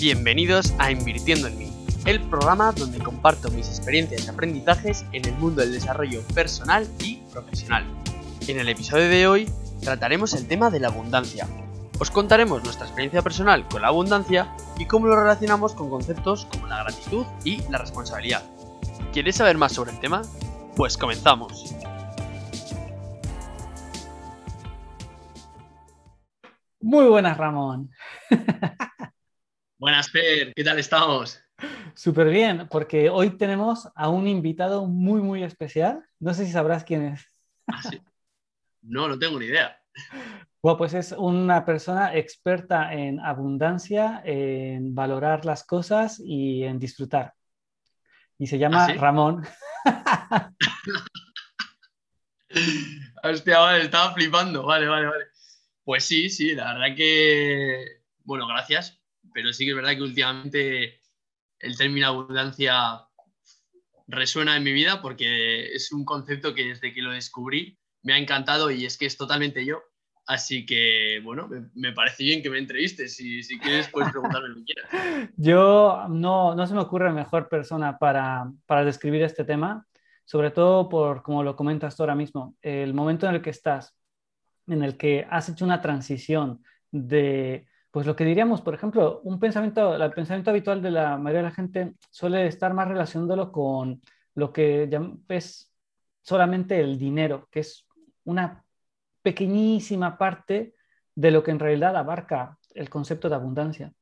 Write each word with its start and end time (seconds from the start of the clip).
Bienvenidos 0.00 0.74
a 0.78 0.92
Invirtiendo 0.92 1.48
en 1.48 1.58
mí, 1.58 1.72
el 2.06 2.20
programa 2.20 2.70
donde 2.70 3.00
comparto 3.00 3.50
mis 3.50 3.68
experiencias 3.68 4.24
y 4.24 4.28
aprendizajes 4.28 5.04
en 5.10 5.24
el 5.26 5.34
mundo 5.34 5.60
del 5.60 5.72
desarrollo 5.72 6.22
personal 6.34 6.86
y 7.00 7.16
profesional. 7.32 7.84
En 8.46 8.60
el 8.60 8.68
episodio 8.68 9.08
de 9.08 9.26
hoy 9.26 9.50
trataremos 9.82 10.34
el 10.34 10.46
tema 10.46 10.70
de 10.70 10.78
la 10.78 10.86
abundancia. 10.86 11.48
Os 11.98 12.12
contaremos 12.12 12.62
nuestra 12.62 12.86
experiencia 12.86 13.22
personal 13.22 13.66
con 13.66 13.82
la 13.82 13.88
abundancia 13.88 14.54
y 14.78 14.86
cómo 14.86 15.08
lo 15.08 15.16
relacionamos 15.16 15.74
con 15.74 15.90
conceptos 15.90 16.46
como 16.46 16.68
la 16.68 16.84
gratitud 16.84 17.26
y 17.42 17.62
la 17.68 17.78
responsabilidad. 17.78 18.44
¿Quieres 19.12 19.34
saber 19.34 19.58
más 19.58 19.72
sobre 19.72 19.90
el 19.90 19.98
tema? 19.98 20.22
Pues 20.76 20.96
comenzamos. 20.96 21.74
Muy 26.80 27.06
buenas, 27.06 27.36
Ramón. 27.36 27.90
Buenas, 29.80 30.10
Fer, 30.10 30.52
¿qué 30.56 30.64
tal 30.64 30.80
estamos? 30.80 31.40
Súper 31.94 32.28
bien, 32.30 32.66
porque 32.68 33.10
hoy 33.10 33.30
tenemos 33.38 33.88
a 33.94 34.08
un 34.08 34.26
invitado 34.26 34.86
muy, 34.86 35.22
muy 35.22 35.44
especial. 35.44 36.04
No 36.18 36.34
sé 36.34 36.46
si 36.46 36.50
sabrás 36.50 36.82
quién 36.82 37.02
es. 37.02 37.24
¿Ah, 37.68 37.80
no, 38.82 39.06
no 39.06 39.16
tengo 39.16 39.38
ni 39.38 39.46
idea. 39.46 39.80
Bueno, 40.60 40.78
pues 40.78 40.94
es 40.94 41.12
una 41.12 41.64
persona 41.64 42.16
experta 42.16 42.92
en 42.92 43.20
abundancia, 43.20 44.20
en 44.24 44.96
valorar 44.96 45.44
las 45.44 45.62
cosas 45.62 46.20
y 46.24 46.64
en 46.64 46.80
disfrutar. 46.80 47.34
Y 48.36 48.48
se 48.48 48.58
llama 48.58 48.86
¿Ah, 48.86 48.94
Ramón. 48.94 49.46
Hostia, 53.22 53.60
vale, 53.60 53.84
estaba 53.84 54.12
flipando. 54.12 54.66
Vale, 54.66 54.88
vale, 54.88 55.06
vale. 55.06 55.26
Pues 55.84 56.02
sí, 56.04 56.28
sí, 56.30 56.56
la 56.56 56.74
verdad 56.74 56.96
que. 56.96 58.02
Bueno, 58.24 58.48
gracias 58.48 58.97
pero 59.32 59.52
sí 59.52 59.64
que 59.64 59.70
es 59.70 59.76
verdad 59.76 59.94
que 59.94 60.02
últimamente 60.02 61.00
el 61.60 61.76
término 61.76 62.06
abundancia 62.06 63.02
resuena 64.06 64.56
en 64.56 64.64
mi 64.64 64.72
vida 64.72 65.02
porque 65.02 65.74
es 65.74 65.92
un 65.92 66.04
concepto 66.04 66.54
que 66.54 66.68
desde 66.68 66.92
que 66.92 67.02
lo 67.02 67.12
descubrí 67.12 67.78
me 68.02 68.14
ha 68.14 68.18
encantado 68.18 68.70
y 68.70 68.84
es 68.84 68.96
que 68.96 69.06
es 69.06 69.16
totalmente 69.16 69.64
yo. 69.64 69.82
Así 70.26 70.66
que, 70.66 71.20
bueno, 71.24 71.48
me, 71.74 71.92
parece 71.92 72.22
bien 72.22 72.42
que 72.42 72.50
me 72.50 72.58
entrevistes. 72.58 73.16
Si, 73.16 73.42
si 73.42 73.58
quieres, 73.58 73.88
puedes 73.88 74.10
preguntarme 74.10 74.48
lo 74.48 74.56
que 74.56 74.64
quieras. 74.64 75.30
Yo 75.38 76.04
no, 76.10 76.54
no 76.54 76.66
se 76.66 76.74
me 76.74 76.80
ocurre 76.80 77.10
mejor 77.12 77.48
persona 77.48 77.98
para, 77.98 78.52
para 78.66 78.84
describir 78.84 79.22
este 79.22 79.44
tema, 79.44 79.86
sobre 80.26 80.50
todo 80.50 80.90
por, 80.90 81.22
como 81.22 81.42
lo 81.42 81.56
comentas 81.56 81.96
tú 81.96 82.02
ahora 82.02 82.14
mismo, 82.14 82.56
el 82.60 82.92
momento 82.92 83.26
en 83.26 83.36
el 83.36 83.40
que 83.40 83.48
estás, 83.48 83.96
en 84.66 84.82
el 84.82 84.98
que 84.98 85.26
has 85.30 85.48
hecho 85.48 85.64
una 85.64 85.80
transición 85.80 86.62
de 86.90 87.66
pues 87.90 88.06
lo 88.06 88.14
que 88.16 88.24
diríamos, 88.24 88.60
por 88.60 88.74
ejemplo, 88.74 89.20
un 89.24 89.38
pensamiento, 89.40 89.94
el 89.94 90.12
pensamiento 90.12 90.50
habitual 90.50 90.82
de 90.82 90.90
la 90.90 91.16
mayoría 91.16 91.42
de 91.42 91.48
la 91.48 91.54
gente 91.54 91.94
suele 92.10 92.46
estar 92.46 92.74
más 92.74 92.88
relacionándolo 92.88 93.50
con 93.50 94.02
lo 94.34 94.52
que 94.52 94.88
es 95.28 95.72
solamente 96.22 96.80
el 96.80 96.98
dinero, 96.98 97.48
que 97.50 97.60
es 97.60 97.86
una 98.24 98.64
pequeñísima 99.22 100.18
parte 100.18 100.74
de 101.14 101.30
lo 101.30 101.42
que 101.42 101.50
en 101.50 101.58
realidad 101.58 101.96
abarca 101.96 102.58
el 102.74 102.90
concepto 102.90 103.28
de 103.28 103.34
abundancia. 103.34 103.92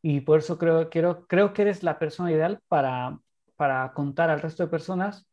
Y 0.00 0.20
por 0.20 0.38
eso 0.38 0.58
creo, 0.58 0.88
quiero, 0.88 1.26
creo 1.26 1.52
que 1.52 1.62
eres 1.62 1.82
la 1.82 1.98
persona 1.98 2.30
ideal 2.30 2.60
para, 2.68 3.18
para 3.56 3.92
contar 3.92 4.30
al 4.30 4.40
resto 4.40 4.62
de 4.62 4.70
personas, 4.70 5.26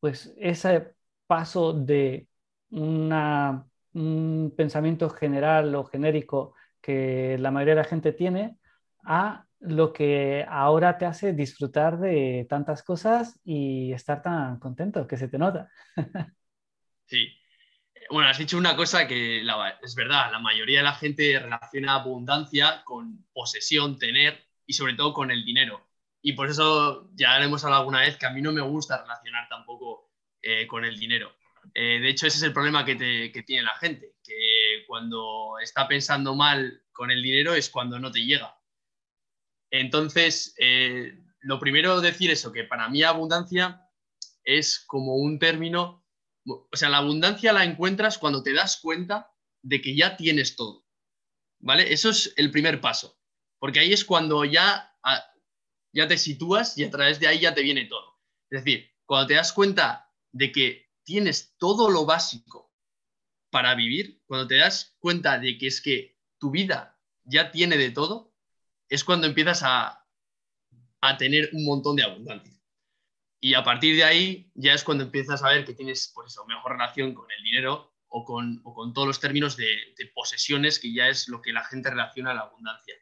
pues 0.00 0.34
ese 0.38 0.94
paso 1.26 1.72
de 1.72 2.28
un 2.70 4.52
pensamiento 4.56 5.08
general 5.10 5.74
o 5.74 5.84
genérico 5.84 6.54
que 6.86 7.36
la 7.40 7.50
mayoría 7.50 7.74
de 7.74 7.82
la 7.82 7.88
gente 7.88 8.12
tiene 8.12 8.58
a 9.04 9.44
lo 9.58 9.92
que 9.92 10.46
ahora 10.48 10.96
te 10.98 11.04
hace 11.04 11.32
disfrutar 11.32 11.98
de 11.98 12.46
tantas 12.48 12.84
cosas 12.84 13.40
y 13.44 13.92
estar 13.92 14.22
tan 14.22 14.60
contento, 14.60 15.08
que 15.08 15.16
se 15.16 15.28
te 15.28 15.38
nota. 15.38 15.68
Sí. 17.08 17.28
Bueno, 18.10 18.28
has 18.28 18.38
dicho 18.38 18.58
una 18.58 18.74
cosa 18.74 19.06
que 19.06 19.40
es 19.40 19.94
verdad, 19.94 20.32
la 20.32 20.40
mayoría 20.40 20.78
de 20.78 20.84
la 20.84 20.94
gente 20.94 21.38
relaciona 21.38 21.94
abundancia 21.94 22.82
con 22.84 23.24
posesión, 23.32 23.96
tener 23.96 24.44
y 24.66 24.72
sobre 24.72 24.94
todo 24.94 25.14
con 25.14 25.30
el 25.30 25.44
dinero. 25.44 25.86
Y 26.20 26.32
por 26.32 26.48
eso 26.48 27.08
ya 27.14 27.40
hemos 27.40 27.62
hablado 27.62 27.82
alguna 27.82 28.00
vez 28.00 28.16
que 28.16 28.26
a 28.26 28.30
mí 28.30 28.42
no 28.42 28.50
me 28.50 28.60
gusta 28.60 29.00
relacionar 29.02 29.48
tampoco 29.48 30.10
eh, 30.42 30.66
con 30.66 30.84
el 30.84 30.98
dinero. 30.98 31.30
Eh, 31.74 32.00
de 32.00 32.08
hecho, 32.08 32.26
ese 32.26 32.38
es 32.38 32.42
el 32.42 32.52
problema 32.52 32.84
que, 32.84 32.96
tiene 33.46 33.62
la 33.62 33.76
gente, 33.76 34.06
que 34.10 34.15
cuando 34.86 35.58
está 35.62 35.88
pensando 35.88 36.34
mal 36.34 36.82
con 36.92 37.10
el 37.10 37.22
dinero 37.22 37.54
es 37.54 37.70
cuando 37.70 37.98
no 37.98 38.10
te 38.10 38.24
llega. 38.24 38.58
Entonces, 39.70 40.54
eh, 40.58 41.18
lo 41.40 41.58
primero 41.58 42.00
decir 42.00 42.30
eso, 42.30 42.52
que 42.52 42.64
para 42.64 42.88
mí 42.88 43.02
abundancia 43.02 43.82
es 44.44 44.80
como 44.86 45.16
un 45.16 45.38
término, 45.38 46.04
o 46.46 46.68
sea, 46.72 46.88
la 46.88 46.98
abundancia 46.98 47.52
la 47.52 47.64
encuentras 47.64 48.18
cuando 48.18 48.42
te 48.42 48.52
das 48.52 48.78
cuenta 48.80 49.32
de 49.62 49.80
que 49.80 49.96
ya 49.96 50.16
tienes 50.16 50.56
todo. 50.56 50.86
¿Vale? 51.58 51.92
Eso 51.92 52.10
es 52.10 52.32
el 52.36 52.50
primer 52.50 52.80
paso, 52.80 53.18
porque 53.58 53.80
ahí 53.80 53.92
es 53.92 54.04
cuando 54.04 54.44
ya, 54.44 54.94
ya 55.92 56.06
te 56.06 56.18
sitúas 56.18 56.76
y 56.78 56.84
a 56.84 56.90
través 56.90 57.18
de 57.18 57.26
ahí 57.26 57.40
ya 57.40 57.54
te 57.54 57.62
viene 57.62 57.86
todo. 57.86 58.20
Es 58.50 58.64
decir, 58.64 58.90
cuando 59.04 59.26
te 59.28 59.34
das 59.34 59.52
cuenta 59.52 60.12
de 60.32 60.52
que 60.52 60.90
tienes 61.02 61.56
todo 61.58 61.90
lo 61.90 62.04
básico 62.04 62.65
para 63.56 63.74
vivir, 63.74 64.20
cuando 64.26 64.46
te 64.46 64.56
das 64.56 64.94
cuenta 64.98 65.38
de 65.38 65.56
que 65.56 65.68
es 65.68 65.80
que 65.80 66.18
tu 66.38 66.50
vida 66.50 67.00
ya 67.24 67.50
tiene 67.50 67.78
de 67.78 67.90
todo, 67.90 68.34
es 68.90 69.02
cuando 69.02 69.26
empiezas 69.26 69.62
a, 69.64 70.02
tener 71.18 71.48
un 71.54 71.64
montón 71.64 71.96
de 71.96 72.02
abundancia. 72.02 72.52
Y 73.40 73.54
a 73.54 73.64
partir 73.64 73.96
de 73.96 74.04
ahí 74.04 74.50
ya 74.54 74.74
es 74.74 74.84
cuando 74.84 75.04
empiezas 75.04 75.42
a 75.42 75.48
ver 75.48 75.64
que 75.64 75.72
tienes 75.72 76.12
pues 76.14 76.32
eso, 76.32 76.44
mejor 76.44 76.72
relación 76.72 77.14
con 77.14 77.30
el 77.30 77.42
dinero 77.44 77.94
o 78.08 78.26
con, 78.26 78.62
todos 78.92 79.08
los 79.08 79.20
términos 79.20 79.56
de, 79.56 79.94
de, 79.96 80.06
posesiones, 80.14 80.78
que 80.78 80.92
ya 80.92 81.08
es 81.08 81.26
lo 81.28 81.40
que 81.40 81.54
la 81.54 81.64
gente 81.64 81.88
relaciona 81.88 82.32
a 82.32 82.34
la 82.34 82.40
abundancia. 82.42 82.94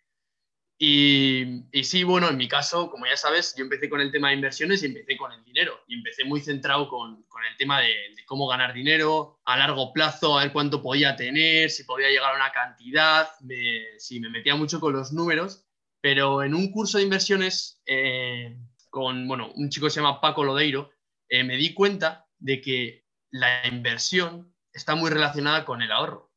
Y, 0.76 1.62
sí, 1.84 2.02
bueno, 2.04 2.28
en 2.28 2.36
mi 2.36 2.48
caso, 2.48 2.90
como 2.90 3.06
ya 3.06 3.16
sabes, 3.16 3.54
yo 3.56 3.64
empecé 3.64 3.88
con 3.88 4.00
el 4.00 4.10
tema 4.10 4.28
de 4.28 4.34
inversiones 4.34 4.82
y 4.82 4.86
empecé 4.86 5.16
con 5.16 5.32
el 5.32 5.44
dinero. 5.44 5.80
Y 5.86 5.94
empecé 5.94 6.24
muy 6.24 6.40
centrado 6.40 6.88
con, 6.88 7.22
con 7.24 7.44
el 7.44 7.56
tema 7.56 7.80
de, 7.80 7.94
cómo 8.26 8.46
ganar 8.48 8.72
dinero 8.72 9.40
a 9.44 9.56
largo 9.56 9.92
plazo, 9.92 10.38
a 10.38 10.44
ver 10.44 10.52
cuánto 10.52 10.82
podía 10.82 11.14
tener, 11.14 11.70
si 11.70 11.84
podía 11.84 12.08
llegar 12.08 12.32
a 12.32 12.36
una 12.36 12.52
cantidad. 12.52 13.28
Me, 13.40 13.98
sí, 13.98 14.18
me 14.20 14.30
metía 14.30 14.56
mucho 14.56 14.80
con 14.80 14.92
los 14.92 15.12
números. 15.12 15.64
Pero 16.00 16.42
en 16.42 16.54
un 16.54 16.70
curso 16.70 16.98
de 16.98 17.04
inversiones 17.04 17.80
eh, 17.86 18.56
con, 18.90 19.26
bueno, 19.26 19.52
un 19.54 19.70
chico 19.70 19.86
que 19.86 19.90
se 19.90 20.00
llama 20.00 20.20
Paco 20.20 20.44
Lodeiro, 20.44 20.90
eh, 21.28 21.44
me 21.44 21.56
di 21.56 21.72
cuenta 21.72 22.26
de 22.38 22.60
que 22.60 23.06
la 23.30 23.66
inversión 23.66 24.54
está 24.72 24.94
muy 24.94 25.10
relacionada 25.10 25.64
con 25.64 25.82
el 25.82 25.90
ahorro. 25.90 26.30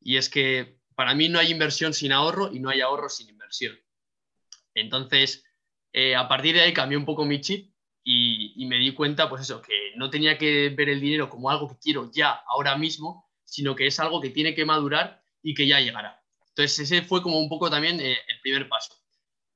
Y 0.00 0.16
es 0.16 0.28
que 0.28 0.78
para 0.94 1.14
mí 1.14 1.28
no 1.28 1.38
hay 1.38 1.50
inversión 1.50 1.92
sin 1.92 2.12
ahorro 2.12 2.52
y 2.52 2.60
no 2.60 2.70
hay 2.70 2.80
ahorro 2.80 3.08
sin 3.08 3.28
inversión. 3.28 3.39
Entonces, 4.74 5.44
eh, 5.92 6.14
a 6.14 6.28
partir 6.28 6.54
de 6.54 6.62
ahí 6.62 6.72
cambié 6.72 6.96
un 6.96 7.04
poco 7.04 7.24
mi 7.24 7.40
chip 7.40 7.72
y, 8.02 8.66
me 8.66 8.78
di 8.78 8.94
cuenta, 8.94 9.28
pues 9.28 9.42
eso, 9.42 9.60
que 9.60 9.92
no 9.96 10.10
tenía 10.10 10.38
que 10.38 10.70
ver 10.70 10.88
el 10.88 11.00
dinero 11.00 11.28
como 11.28 11.50
algo 11.50 11.68
que 11.68 11.78
quiero 11.80 12.10
ya, 12.12 12.42
ahora 12.46 12.76
mismo, 12.76 13.28
sino 13.44 13.74
que 13.74 13.86
es 13.86 14.00
algo 14.00 14.20
que 14.20 14.30
tiene 14.30 14.54
que 14.54 14.64
madurar 14.64 15.22
y 15.42 15.54
que 15.54 15.66
ya 15.66 15.80
llegará. 15.80 16.22
Entonces, 16.48 16.78
ese 16.80 17.02
fue 17.02 17.22
como 17.22 17.38
un 17.38 17.48
poco 17.48 17.70
también 17.70 18.00
eh, 18.00 18.18
el 18.28 18.40
primer 18.40 18.68
paso. 18.68 18.94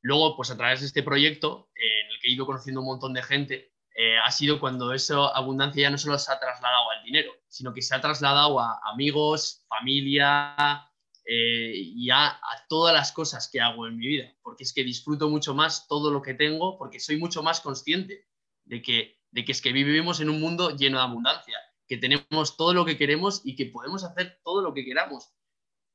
Luego, 0.03 0.37
pues 0.37 0.50
a 0.50 0.56
través 0.56 0.81
de 0.81 0.87
este 0.87 1.03
proyecto, 1.03 1.71
en 1.75 2.10
el 2.10 2.21
que 2.21 2.28
he 2.28 2.33
ido 2.33 2.47
conociendo 2.47 2.81
un 2.81 2.87
montón 2.87 3.15
de 3.15 3.22
gente, 3.22 3.72
eh, 3.97 4.19
ha 4.19 4.31
sido 4.31 4.59
cuando 4.59 4.93
esa 4.93 5.28
abundancia 5.28 5.83
ya 5.83 5.91
no 5.91 5.98
solo 5.98 6.19
se 6.19 6.33
ha 6.33 6.41
trasladado 6.41 6.91
al 6.91 7.04
dinero, 7.04 7.33
sino 7.48 7.72
que 7.72 7.80
se 7.80 7.95
ha 7.95 8.01
trasladado 8.01 8.59
a 8.60 8.80
amigos, 8.92 9.65
familia, 9.69 10.84
eh, 11.26 11.72
y 11.74 12.10
a, 12.10 12.38
todas 12.68 12.94
las 12.94 13.12
cosas 13.12 13.48
que 13.50 13.60
hago 13.60 13.86
en 13.86 13.97
mi 13.97 14.06
vida, 14.06 14.32
porque 14.42 14.65
es 14.65 14.72
que 14.72 14.84
disfruto 14.84 15.28
mucho 15.28 15.54
más 15.54 15.86
todo 15.88 16.10
lo 16.10 16.21
que 16.21 16.34
tengo, 16.34 16.76
porque 16.78 17.00
soy 17.00 17.16
mucho 17.16 17.42
más 17.42 17.60
consciente 17.60 18.26
de 18.65 18.82
que, 18.82 19.18
de 19.30 19.44
que 19.44 19.53
es 19.53 19.62
que 19.62 19.72
vivimos 19.72 20.21
en 20.21 20.30
un 20.30 20.41
mundo 20.41 20.76
lleno 20.76 20.98
de 20.98 21.04
abundancia, 21.04 21.56
que 21.88 21.97
tenemos 21.97 22.56
todo 22.56 22.74
lo 22.74 22.84
que 22.84 22.97
queremos 22.97 23.41
y 23.44 23.56
que 23.56 23.66
podemos 23.66 24.04
hacer 24.04 24.38
todo 24.44 24.60
lo 24.62 24.74
que 24.74 24.84
queramos. 24.84 25.32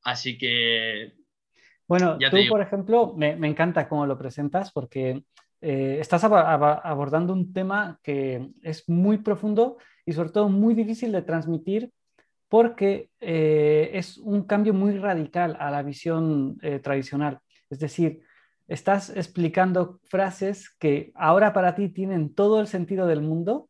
Así 0.03 0.37
que... 0.37 1.13
Bueno, 1.87 2.17
tú, 2.17 2.37
por 2.47 2.61
ejemplo, 2.61 3.13
me, 3.15 3.35
me, 3.35 3.47
encanta 3.47 3.89
cómo 3.89 4.05
lo 4.05 4.17
presentas 4.17 4.71
porque 4.71 5.23
eh, 5.61 5.97
estás 5.99 6.23
abordando 6.23 7.33
un 7.33 7.51
tema 7.51 7.99
que 8.03 8.51
es 8.61 8.87
muy 8.87 9.17
profundo 9.17 9.77
y 10.05 10.13
sobre 10.13 10.29
todo 10.29 10.49
muy 10.49 10.73
difícil 10.73 11.11
de 11.11 11.21
transmitir 11.21 11.91
porque 12.49 13.11
eh, 13.21 13.91
es 13.93 14.17
un 14.17 14.43
cambio 14.43 14.73
muy 14.73 14.97
radical 14.97 15.55
a 15.59 15.69
la 15.71 15.83
visión 15.83 16.57
eh, 16.61 16.79
tradicional. 16.79 17.39
Es 17.69 17.79
decir, 17.79 18.21
estás 18.67 19.11
explicando 19.11 19.99
frases 20.05 20.69
que 20.79 21.11
ahora 21.15 21.53
para 21.53 21.75
ti 21.75 21.89
tienen 21.89 22.33
todo 22.33 22.59
el 22.59 22.67
sentido 22.67 23.05
del 23.05 23.21
mundo, 23.21 23.69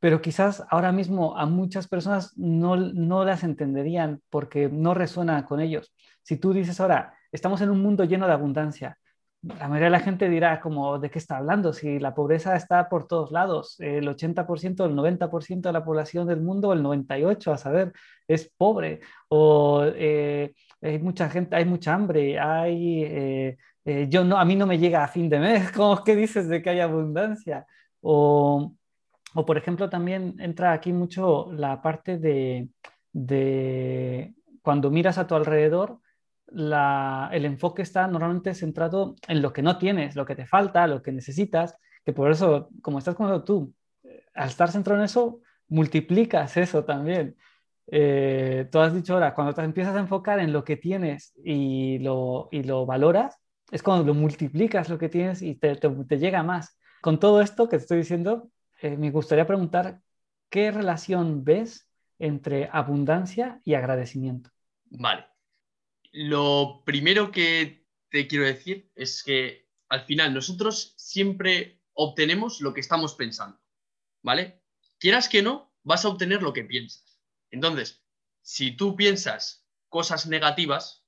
pero 0.00 0.20
quizás 0.20 0.64
ahora 0.70 0.92
mismo 0.92 1.38
a 1.38 1.46
muchas 1.46 1.88
personas 1.88 2.36
no, 2.36 2.76
no 2.76 3.24
las 3.24 3.44
entenderían 3.44 4.20
porque 4.28 4.68
no 4.68 4.92
resuena 4.92 5.44
con 5.46 5.60
ellos. 5.60 5.94
Si 6.22 6.36
tú 6.36 6.52
dices 6.52 6.80
ahora, 6.80 7.14
estamos 7.30 7.60
en 7.60 7.70
un 7.70 7.80
mundo 7.80 8.04
lleno 8.04 8.26
de 8.26 8.32
abundancia, 8.32 8.98
la 9.42 9.68
mayoría 9.68 9.86
de 9.86 9.90
la 9.90 10.00
gente 10.00 10.28
dirá 10.28 10.60
como, 10.60 10.98
¿de 10.98 11.10
qué 11.10 11.18
está 11.18 11.36
hablando? 11.38 11.72
Si 11.72 11.98
la 11.98 12.14
pobreza 12.14 12.56
está 12.56 12.88
por 12.88 13.06
todos 13.06 13.30
lados, 13.30 13.78
el 13.80 14.08
80%, 14.08 14.84
el 14.84 14.94
90% 14.94 15.68
de 15.68 15.72
la 15.72 15.84
población 15.84 16.26
del 16.26 16.40
mundo, 16.40 16.72
el 16.72 16.82
98%, 16.82 17.52
a 17.52 17.56
saber, 17.56 17.92
es 18.26 18.50
pobre, 18.56 19.00
o 19.28 19.84
eh, 19.84 20.54
hay 20.82 20.98
mucha 20.98 21.30
gente, 21.30 21.54
hay 21.56 21.64
mucha 21.64 21.94
hambre, 21.94 22.38
hay, 22.40 23.04
eh, 23.04 23.56
eh, 23.84 24.06
yo 24.08 24.24
no, 24.24 24.38
a 24.38 24.44
mí 24.44 24.56
no 24.56 24.66
me 24.66 24.78
llega 24.78 25.04
a 25.04 25.08
fin 25.08 25.28
de 25.28 25.38
mes, 25.38 25.70
¿cómo 25.72 26.02
que 26.02 26.16
dices 26.16 26.48
de 26.48 26.62
que 26.62 26.70
hay 26.70 26.80
abundancia? 26.80 27.66
O, 28.00 28.72
o 29.34 29.46
por 29.46 29.58
ejemplo, 29.58 29.88
también 29.88 30.36
entra 30.40 30.72
aquí 30.72 30.92
mucho 30.92 31.52
la 31.52 31.82
parte 31.82 32.18
de, 32.18 32.68
de 33.12 34.34
cuando 34.62 34.90
miras 34.90 35.18
a 35.18 35.26
tu 35.26 35.34
alrededor, 35.34 36.00
el 36.48 37.44
enfoque 37.44 37.82
está 37.82 38.06
normalmente 38.06 38.54
centrado 38.54 39.16
en 39.28 39.42
lo 39.42 39.52
que 39.52 39.62
no 39.62 39.78
tienes, 39.78 40.16
lo 40.16 40.24
que 40.26 40.36
te 40.36 40.46
falta, 40.46 40.86
lo 40.86 41.02
que 41.02 41.12
necesitas, 41.12 41.76
que 42.04 42.12
por 42.12 42.30
eso, 42.30 42.70
como 42.82 42.98
estás 42.98 43.14
contando 43.14 43.44
tú, 43.44 43.74
eh, 44.04 44.24
al 44.34 44.48
estar 44.48 44.70
centrado 44.70 45.00
en 45.00 45.06
eso, 45.06 45.40
multiplicas 45.68 46.56
eso 46.56 46.84
también. 46.84 47.36
Eh, 47.88 48.68
tú 48.70 48.78
has 48.78 48.94
dicho 48.94 49.14
ahora, 49.14 49.34
cuando 49.34 49.54
te 49.54 49.62
empiezas 49.62 49.96
a 49.96 50.00
enfocar 50.00 50.38
en 50.38 50.52
lo 50.52 50.64
que 50.64 50.76
tienes 50.76 51.32
y 51.44 51.98
lo, 51.98 52.48
y 52.50 52.62
lo 52.62 52.86
valoras, 52.86 53.38
es 53.70 53.82
cuando 53.82 54.04
lo 54.04 54.14
multiplicas 54.14 54.88
lo 54.88 54.98
que 54.98 55.08
tienes 55.08 55.42
y 55.42 55.56
te, 55.56 55.76
te, 55.76 56.18
llega 56.18 56.42
más. 56.42 56.78
Con 57.00 57.18
todo 57.18 57.40
esto 57.40 57.68
que 57.68 57.76
te 57.76 57.82
estoy 57.82 57.98
diciendo, 57.98 58.48
eh, 58.80 58.96
me 58.96 59.10
gustaría 59.10 59.46
preguntar, 59.46 60.00
¿qué 60.48 60.70
relación 60.70 61.44
ves 61.44 61.88
entre 62.18 62.68
abundancia 62.72 63.60
y 63.64 63.74
agradecimiento? 63.74 64.50
Vale. 64.90 65.26
Lo 66.18 66.82
primero 66.86 67.30
que 67.30 67.86
te 68.08 68.26
quiero 68.26 68.46
decir 68.46 68.90
es 68.94 69.22
que 69.22 69.68
al 69.90 70.06
final 70.06 70.32
nosotros 70.32 70.94
siempre 70.96 71.82
obtenemos 71.92 72.62
lo 72.62 72.72
que 72.72 72.80
estamos 72.80 73.14
pensando, 73.14 73.60
¿vale? 74.22 74.62
Quieras 74.98 75.28
que 75.28 75.42
no, 75.42 75.76
vas 75.82 76.06
a 76.06 76.08
obtener 76.08 76.40
lo 76.40 76.54
que 76.54 76.64
piensas. 76.64 77.20
Entonces, 77.50 78.02
si 78.40 78.70
tú 78.70 78.96
piensas 78.96 79.68
cosas 79.90 80.26
negativas, 80.26 81.04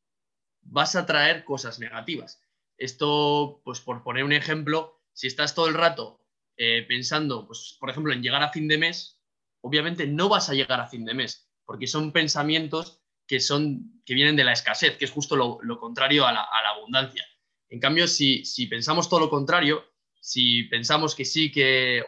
vas 0.61 0.95
a 0.95 1.07
traer 1.07 1.43
cosas 1.47 1.79
negativas. 1.79 2.43
Esto, 2.77 3.63
pues 3.65 3.81
por 3.81 4.03
poner 4.03 4.25
un 4.25 4.33
ejemplo, 4.33 5.01
si 5.15 5.27
estás 5.27 5.55
todo 5.55 5.69
el 5.69 5.75
rato 5.75 6.23
eh, 6.59 6.85
pensando, 6.87 7.47
pues 7.47 7.79
por 7.81 7.89
ejemplo, 7.89 8.13
en 8.13 8.23
llegar 8.23 8.43
a 8.43 8.53
fin 8.53 8.69
de 8.69 8.77
mes, 8.77 9.19
obviamente 9.63 10.07
no 10.07 10.29
vas 10.29 10.51
a 10.51 10.55
llegar 10.55 10.81
a 10.81 10.87
fin 10.87 11.07
de 11.07 11.15
mes, 11.15 11.51
porque 11.65 11.87
son 11.87 12.13
pensamientos 12.13 12.98
que, 13.29 13.39
son, 13.41 14.03
que 14.05 14.15
vienen 14.15 14.35
de 14.35 14.43
la 14.43 14.53
escasez, 14.53 14.97
que 14.97 15.05
es 15.05 15.11
justo 15.11 15.37
lo, 15.37 15.79
contrario 15.79 16.27
a 16.27 16.33
la, 16.33 16.49
abundancia. 16.75 17.25
En 17.69 17.79
cambio, 17.79 18.09
si, 18.09 18.43
pensamos 18.69 19.09
todo 19.09 19.21
lo 19.21 19.31
contrario, 19.31 19.85
si 20.21 20.65
pensamos 20.65 21.15
que 21.15 21.27
sí, 21.27 21.53
que, 21.53 22.03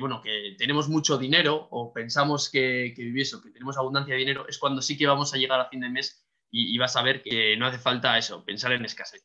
bueno, 0.00 0.20
que 0.20 0.56
tenemos 0.58 0.88
mucho 0.88 1.16
dinero 1.16 1.68
o 1.70 1.92
pensamos 1.92 2.50
que, 2.50 2.92
que 2.94 3.12
eso, 3.20 3.40
que 3.40 3.50
tenemos 3.50 3.78
abundancia 3.78 4.14
de 4.14 4.20
dinero, 4.20 4.46
es 4.48 4.58
cuando 4.58 4.82
sí 4.82 4.98
que 4.98 5.06
vamos 5.06 5.32
a 5.32 5.38
llegar 5.38 5.60
a 5.60 5.68
fin 5.68 5.80
de 5.80 5.88
mes 5.88 6.26
y, 6.50 6.76
vas 6.76 6.96
a 6.96 7.02
ver 7.02 7.22
que 7.22 7.56
no 7.56 7.66
hace 7.66 7.78
falta 7.78 8.18
eso, 8.18 8.44
pensar 8.44 8.72
en 8.72 8.84
escasez. 8.84 9.24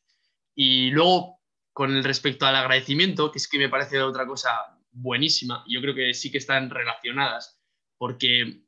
Y 0.56 0.91
luego, 0.91 1.39
con 1.71 1.95
el 1.95 2.03
respecto 2.03 2.45
al 2.45 2.56
agradecimiento, 2.56 3.31
que 3.31 3.39
es 3.39 3.47
que 3.47 3.57
me 3.57 3.69
parece 3.69 4.01
otra 4.01 4.27
cosa 4.27 4.51
buenísima, 4.91 5.63
yo 5.68 5.81
creo 5.81 5.95
que 5.95 6.13
sí 6.13 6.31
que 6.31 6.38
están 6.38 6.69
relacionadas, 6.69 7.59
porque 7.97 8.65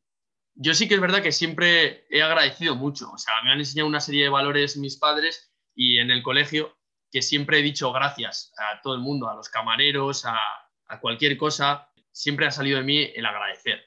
yo 0.55 0.73
sí 0.73 0.87
que 0.87 0.95
es 0.95 1.01
verdad 1.01 1.21
que 1.21 1.31
siempre 1.31 2.05
he 2.09 2.23
agradecido 2.23 2.75
mucho. 2.75 3.11
O 3.11 3.17
sea, 3.17 3.33
me 3.43 3.51
han 3.51 3.59
enseñado 3.59 3.87
una 3.87 3.99
serie 3.99 4.23
de 4.23 4.29
valores 4.29 4.77
mis 4.77 4.97
padres 4.97 5.51
y 5.75 5.99
en 5.99 6.11
el 6.11 6.23
colegio 6.23 6.77
que 7.11 7.21
siempre 7.21 7.59
he 7.59 7.61
dicho 7.61 7.91
gracias 7.91 8.53
a 8.57 8.81
todo 8.81 8.95
el 8.95 9.01
mundo, 9.01 9.29
a 9.29 9.35
los 9.35 9.49
camareros, 9.49 10.25
a, 10.25 10.39
cualquier 11.01 11.37
cosa. 11.37 11.89
Siempre 12.11 12.47
ha 12.47 12.51
salido 12.51 12.77
de 12.77 12.85
mí 12.85 13.11
el 13.15 13.25
agradecer. 13.25 13.83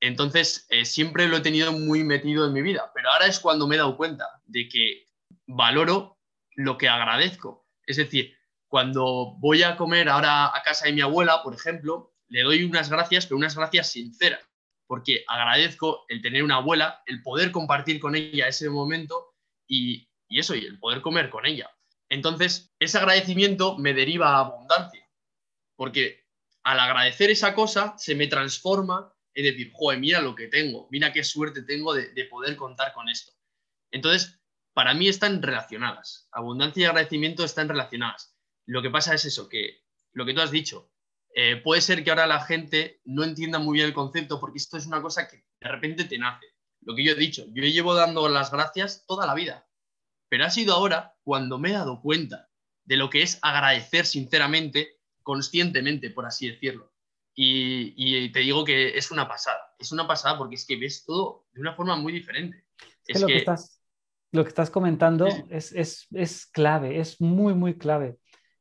Entonces, 0.00 0.66
eh, 0.68 0.84
siempre 0.84 1.26
lo 1.26 1.38
he 1.38 1.40
tenido 1.40 1.72
muy 1.72 2.04
metido 2.04 2.46
en 2.46 2.52
mi 2.52 2.60
vida, 2.60 2.90
pero 2.94 3.10
ahora 3.10 3.26
es 3.26 3.40
cuando 3.40 3.66
me 3.66 3.76
he 3.76 3.78
dado 3.78 3.96
cuenta 3.96 4.26
de 4.44 4.68
que 4.68 5.08
valoro 5.46 6.18
lo 6.56 6.76
que 6.76 6.88
agradezco. 6.88 7.66
Es 7.86 7.96
decir, 7.96 8.36
cuando 8.68 9.36
voy 9.38 9.62
a 9.62 9.76
comer 9.76 10.10
ahora 10.10 10.54
a 10.54 10.62
casa 10.62 10.86
de 10.86 10.92
mi 10.92 11.00
abuela, 11.00 11.42
por 11.42 11.54
ejemplo, 11.54 12.12
le 12.28 12.42
doy 12.42 12.64
unas 12.64 12.90
gracias, 12.90 13.24
pero 13.24 13.38
unas 13.38 13.56
gracias 13.56 13.92
sinceras 13.92 14.46
porque 14.86 15.24
agradezco 15.26 16.04
el 16.08 16.22
tener 16.22 16.42
una 16.42 16.56
abuela, 16.56 17.02
el 17.06 17.22
poder 17.22 17.50
compartir 17.50 18.00
con 18.00 18.14
ella 18.14 18.48
ese 18.48 18.68
momento 18.68 19.34
y, 19.68 20.08
eso, 20.28 20.54
y 20.54 20.64
el 20.64 20.78
poder 20.78 21.00
comer 21.00 21.30
con 21.30 21.46
ella. 21.46 21.70
Entonces, 22.08 22.74
ese 22.78 22.98
agradecimiento 22.98 23.78
me 23.78 23.94
deriva 23.94 24.36
a 24.36 24.40
abundancia, 24.40 25.08
porque 25.76 26.24
al 26.62 26.80
agradecer 26.80 27.30
esa 27.30 27.54
cosa 27.54 27.94
se 27.98 28.14
me 28.14 28.26
transforma 28.26 29.12
en 29.34 29.44
decir, 29.44 29.70
joder, 29.74 29.98
mira 29.98 30.20
lo 30.20 30.34
que 30.34 30.48
tengo, 30.48 30.88
mira 30.90 31.12
qué 31.12 31.24
suerte 31.24 31.62
tengo 31.62 31.94
de, 31.94 32.12
de 32.12 32.24
poder 32.26 32.56
contar 32.56 32.92
con 32.92 33.08
esto. 33.08 33.32
Entonces, 33.90 34.40
para 34.74 34.94
mí 34.94 35.08
están 35.08 35.42
relacionadas. 35.42 36.28
Abundancia 36.32 36.82
y 36.82 36.84
agradecimiento 36.84 37.44
están 37.44 37.68
relacionadas. 37.68 38.36
Lo 38.66 38.82
que 38.82 38.90
pasa 38.90 39.14
es 39.14 39.24
eso, 39.24 39.48
que 39.48 39.84
lo 40.12 40.24
que 40.24 40.34
tú 40.34 40.40
has 40.40 40.50
dicho, 40.50 40.93
eh, 41.36 41.56
puede 41.56 41.80
ser 41.80 42.04
que 42.04 42.10
ahora 42.10 42.28
la 42.28 42.40
gente 42.40 43.00
no 43.04 43.24
entienda 43.24 43.58
muy 43.58 43.74
bien 43.74 43.88
el 43.88 43.92
concepto 43.92 44.38
porque 44.38 44.58
esto 44.58 44.76
es 44.76 44.86
una 44.86 45.02
cosa 45.02 45.26
que 45.26 45.44
de 45.60 45.68
repente 45.68 46.04
te 46.04 46.16
nace. 46.16 46.46
Lo 46.82 46.94
que 46.94 47.04
yo 47.04 47.12
he 47.12 47.16
dicho, 47.16 47.44
yo 47.52 47.64
llevo 47.64 47.94
dando 47.94 48.28
las 48.28 48.52
gracias 48.52 49.04
toda 49.06 49.26
la 49.26 49.34
vida, 49.34 49.66
pero 50.28 50.44
ha 50.44 50.50
sido 50.50 50.74
ahora 50.74 51.16
cuando 51.24 51.58
me 51.58 51.70
he 51.70 51.72
dado 51.72 52.00
cuenta 52.00 52.48
de 52.84 52.96
lo 52.96 53.10
que 53.10 53.22
es 53.22 53.40
agradecer 53.42 54.06
sinceramente, 54.06 55.00
conscientemente, 55.22 56.10
por 56.10 56.24
así 56.24 56.48
decirlo. 56.48 56.92
Y, 57.34 58.30
te 58.30 58.40
digo 58.40 58.64
que 58.64 58.96
es 58.96 59.10
una 59.10 59.26
pasada, 59.26 59.74
es 59.80 59.90
una 59.90 60.06
pasada 60.06 60.38
porque 60.38 60.54
es 60.54 60.64
que 60.64 60.76
ves 60.76 61.04
todo 61.04 61.46
de 61.52 61.62
una 61.62 61.74
forma 61.74 61.96
muy 61.96 62.12
diferente. 62.12 62.64
Es, 63.06 63.20
lo, 63.20 63.26
que... 63.26 63.38
estás, 63.38 63.80
lo 64.30 64.44
que 64.44 64.50
estás 64.50 64.70
comentando 64.70 65.26
es, 65.50 65.72
es, 65.72 66.06
es 66.12 66.46
clave, 66.46 67.00
es 67.00 67.20
muy, 67.20 67.54
muy 67.54 67.76
clave. 67.76 68.18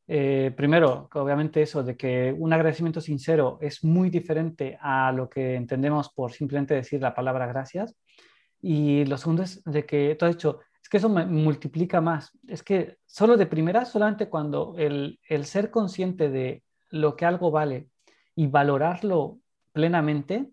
Eh, 0.08 0.54
primero, 0.56 1.10
obviamente 1.14 1.62
eso 1.62 1.82
de 1.84 1.96
que 1.96 2.36
un 2.38 2.52
agradecimiento 2.52 3.00
sincero 3.00 3.58
es 3.62 3.84
muy 3.84 4.10
diferente 4.10 4.78
a 4.82 5.12
lo 5.12 5.30
que 5.30 5.56
entendemos 5.56 6.10
por 6.10 6.32
simplemente 6.32 6.74
decir 6.74 7.02
la 7.02 7.16
palabra 7.16 7.48
gracias. 7.48 7.96
Y 8.62 9.06
lo 9.06 9.18
segundo 9.18 9.44
es 9.44 9.64
de 9.64 9.86
que 9.86 10.16
tú 10.16 10.26
has 10.26 10.36
dicho, 10.36 10.60
es 10.82 10.90
que 10.90 10.98
eso 10.98 11.10
me 11.10 11.26
multiplica 11.26 12.02
más. 12.02 12.32
Es 12.48 12.64
que 12.64 12.98
solo 13.06 13.38
de 13.38 13.46
primera, 13.46 13.86
solamente 13.86 14.30
cuando 14.30 14.76
el, 14.78 15.20
el 15.28 15.46
ser 15.46 15.72
consciente 15.72 16.30
de 16.30 16.64
lo 16.90 17.16
que 17.16 17.26
algo 17.26 17.52
vale 17.52 17.88
y 18.36 18.48
valorarlo 18.48 19.40
plenamente, 19.72 20.52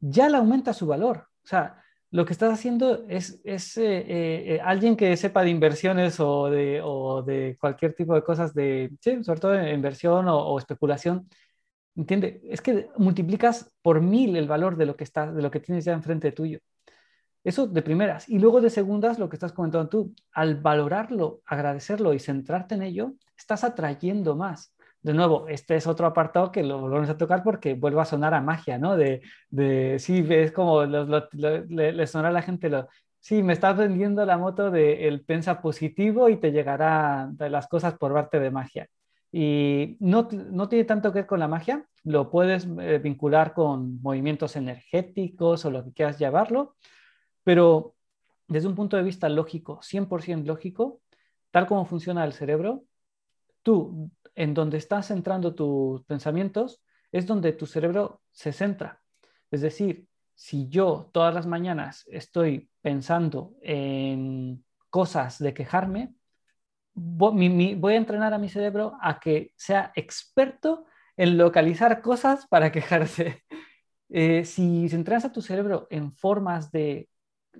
ya 0.00 0.28
le 0.28 0.36
aumenta 0.38 0.72
su 0.72 0.86
valor. 0.86 1.28
O 1.44 1.46
sea, 1.46 1.82
lo 2.10 2.24
que 2.24 2.32
estás 2.32 2.52
haciendo 2.52 3.04
es, 3.08 3.40
es 3.44 3.76
eh, 3.76 4.54
eh, 4.54 4.60
alguien 4.62 4.96
que 4.96 5.16
sepa 5.16 5.42
de 5.42 5.50
inversiones 5.50 6.18
o 6.20 6.48
de, 6.50 6.80
o 6.82 7.22
de, 7.22 7.56
cualquier 7.60 7.94
tipo 7.94 8.14
de 8.14 8.22
cosas, 8.22 8.54
de, 8.54 8.90
sí, 9.00 9.22
sobre 9.24 9.40
todo 9.40 9.52
de 9.52 9.72
inversión 9.72 10.26
o, 10.28 10.58
especulación, 10.58 11.28
¿entiende? 11.96 12.40
Es 12.44 12.62
que 12.62 12.88
multiplicas 12.96 13.72
por 13.82 14.00
mil 14.00 14.36
el 14.36 14.48
valor 14.48 14.76
de 14.76 14.86
lo 14.86 14.96
que, 14.96 15.04
está, 15.04 15.30
de 15.32 15.42
lo 15.42 15.50
que 15.50 15.60
tienes 15.60 15.84
ya 15.84 15.92
enfrente 15.92 16.32
tuyo. 16.32 16.60
Eso 17.44 17.66
de 17.66 17.82
primeras. 17.82 18.28
Y 18.28 18.38
luego 18.38 18.60
de 18.60 18.70
segundas, 18.70 19.18
lo 19.18 19.28
que 19.28 19.36
estás 19.36 19.52
comentando 19.52 19.88
tú, 19.88 20.14
al 20.32 20.56
valorarlo, 20.60 21.42
agradecerlo 21.46 22.14
y 22.14 22.18
centrarte 22.20 22.74
en 22.74 22.82
ello, 22.82 23.14
estás 23.36 23.64
atrayendo 23.64 24.36
más 24.36 24.74
de 25.02 25.14
nuevo, 25.14 25.46
este 25.48 25.76
es 25.76 25.86
otro 25.86 26.06
apartado 26.06 26.50
que 26.50 26.62
lo 26.62 26.80
volvemos 26.80 27.08
a 27.08 27.16
tocar 27.16 27.42
porque 27.42 27.74
vuelve 27.74 28.00
a 28.00 28.04
sonar 28.04 28.34
a 28.34 28.40
magia, 28.40 28.78
¿no? 28.78 28.96
De, 28.96 29.22
de 29.50 29.98
sí, 29.98 30.26
es 30.28 30.52
como 30.52 30.84
le, 30.84 32.06
sonará 32.06 32.28
a 32.30 32.32
la 32.32 32.42
gente, 32.42 32.68
lo, 32.68 32.88
sí, 33.20 33.42
me 33.42 33.52
estás 33.52 33.76
vendiendo 33.76 34.24
la 34.26 34.38
moto 34.38 34.70
de 34.70 35.08
el 35.08 35.24
pensa 35.24 35.60
positivo 35.62 36.28
y 36.28 36.36
te 36.36 36.52
llegará 36.52 37.30
las 37.38 37.68
cosas 37.68 37.94
por 37.94 38.12
parte 38.12 38.40
de 38.40 38.50
magia. 38.50 38.88
Y 39.30 39.96
no, 40.00 40.28
no 40.32 40.68
tiene 40.68 40.84
tanto 40.84 41.12
que 41.12 41.20
ver 41.20 41.26
con 41.26 41.40
la 41.40 41.48
magia, 41.48 41.86
lo 42.04 42.30
puedes 42.30 42.66
eh, 42.80 42.98
vincular 42.98 43.52
con 43.52 44.00
movimientos 44.02 44.56
energéticos 44.56 45.64
o 45.64 45.70
lo 45.70 45.84
que 45.84 45.92
quieras 45.92 46.18
llamarlo, 46.18 46.76
pero 47.44 47.94
desde 48.48 48.68
un 48.68 48.74
punto 48.74 48.96
de 48.96 49.02
vista 49.02 49.28
lógico, 49.28 49.80
100% 49.82 50.44
lógico, 50.44 51.00
tal 51.50 51.66
como 51.66 51.84
funciona 51.84 52.24
el 52.24 52.32
cerebro, 52.32 52.84
tú 53.62 54.10
en 54.38 54.54
donde 54.54 54.78
estás 54.78 55.08
centrando 55.08 55.52
tus 55.52 56.04
pensamientos 56.04 56.80
es 57.10 57.26
donde 57.26 57.52
tu 57.52 57.66
cerebro 57.66 58.22
se 58.30 58.52
centra. 58.52 59.02
Es 59.50 59.62
decir, 59.62 60.06
si 60.36 60.68
yo 60.68 61.10
todas 61.12 61.34
las 61.34 61.44
mañanas 61.44 62.04
estoy 62.08 62.70
pensando 62.80 63.56
en 63.62 64.64
cosas 64.90 65.40
de 65.40 65.52
quejarme, 65.52 66.14
voy 66.94 67.94
a 67.94 67.96
entrenar 67.96 68.32
a 68.32 68.38
mi 68.38 68.48
cerebro 68.48 68.96
a 69.02 69.18
que 69.18 69.52
sea 69.56 69.90
experto 69.96 70.86
en 71.16 71.36
localizar 71.36 72.00
cosas 72.00 72.46
para 72.46 72.70
quejarse. 72.76 73.42
Eh, 74.08 74.44
si 74.44 74.86
entrenas 74.92 75.24
a 75.24 75.32
tu 75.32 75.42
cerebro 75.42 75.88
en 75.90 76.12
formas 76.12 76.70
de 76.70 77.08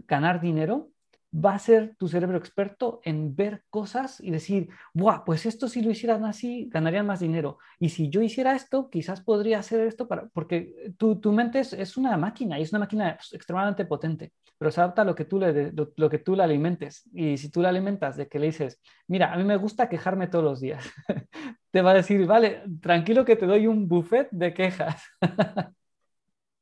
ganar 0.07 0.41
dinero, 0.41 0.93
va 1.33 1.55
a 1.55 1.59
ser 1.59 1.95
tu 1.97 2.09
cerebro 2.09 2.39
experto 2.39 3.01
en 3.05 3.37
ver 3.37 3.65
cosas 3.69 4.21
y 4.21 4.31
decir, 4.31 4.69
Buah, 4.95 5.25
pues 5.25 5.47
esto 5.47 5.69
si 5.69 5.83
lo 5.83 5.91
hicieran 5.91 6.25
así, 6.25 6.69
ganarían 6.71 7.07
más 7.07 7.21
dinero. 7.21 7.59
Y 7.79 7.91
si 7.91 8.09
yo 8.09 8.23
hiciera 8.23 8.55
esto, 8.55 8.89
quizás 8.91 9.21
podría 9.21 9.59
hacer 9.59 9.81
esto, 9.81 10.09
para... 10.09 10.29
porque 10.29 10.93
tu, 10.97 11.21
tu 11.21 11.33
mente 11.33 11.61
es, 11.61 11.73
es, 11.73 11.97
una 11.97 12.17
máquina 12.17 12.59
y 12.59 12.63
es 12.63 12.73
una 12.73 12.81
máquina 12.81 13.17
pues, 13.17 13.33
extremadamente 13.35 13.85
potente, 13.85 14.33
pero 14.57 14.71
se 14.71 14.81
adapta 14.81 15.03
a 15.03 15.05
lo 15.05 15.15
que, 15.15 15.27
tú 15.27 15.39
le, 15.39 15.73
lo, 15.73 15.93
lo, 15.97 16.09
que 16.09 16.19
tú 16.19 16.35
le 16.35 16.43
alimentes. 16.43 17.09
Y 17.13 17.37
si 17.37 17.51
tú 17.51 17.61
le 17.61 17.69
alimentas 17.69 18.17
de 18.17 18.29
que 18.29 18.39
le 18.39 18.47
dices, 18.47 18.81
mira, 19.07 19.33
a 19.33 19.37
mí 19.37 19.45
me 19.45 19.57
gusta 19.57 19.89
quejarme 19.89 20.29
todos 20.29 20.45
los 20.45 20.61
días, 20.61 20.91
te 21.71 21.83
va 21.83 21.91
a 21.91 21.95
decir, 21.95 22.27
vale, 22.27 22.63
tranquilo 22.81 23.25
que 23.25 23.37
te 23.37 23.47
doy 23.47 23.67
un 23.67 23.87
buffet 23.87 24.29
de 24.31 24.55
quejas. 24.55 25.03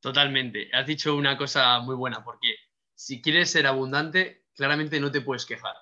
Totalmente. 0.01 0.69
Has 0.73 0.85
dicho 0.85 1.15
una 1.15 1.37
cosa 1.37 1.79
muy 1.79 1.95
buena, 1.95 2.23
porque 2.23 2.55
si 2.93 3.21
quieres 3.21 3.49
ser 3.49 3.67
abundante, 3.67 4.43
claramente 4.57 4.99
no 4.99 5.11
te 5.11 5.21
puedes 5.21 5.45
quejar 5.45 5.75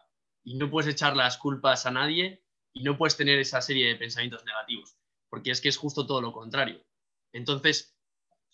y 0.43 0.55
no 0.55 0.69
puedes 0.69 0.91
echar 0.91 1.15
las 1.15 1.37
culpas 1.37 1.85
a 1.85 1.91
nadie 1.91 2.43
y 2.73 2.83
no 2.83 2.97
puedes 2.97 3.17
tener 3.17 3.39
esa 3.39 3.61
serie 3.61 3.87
de 3.87 3.95
pensamientos 3.95 4.43
negativos, 4.45 4.97
porque 5.29 5.49
es 5.51 5.61
que 5.61 5.69
es 5.69 5.77
justo 5.77 6.05
todo 6.05 6.21
lo 6.21 6.33
contrario. 6.33 6.85
Entonces, 7.31 7.97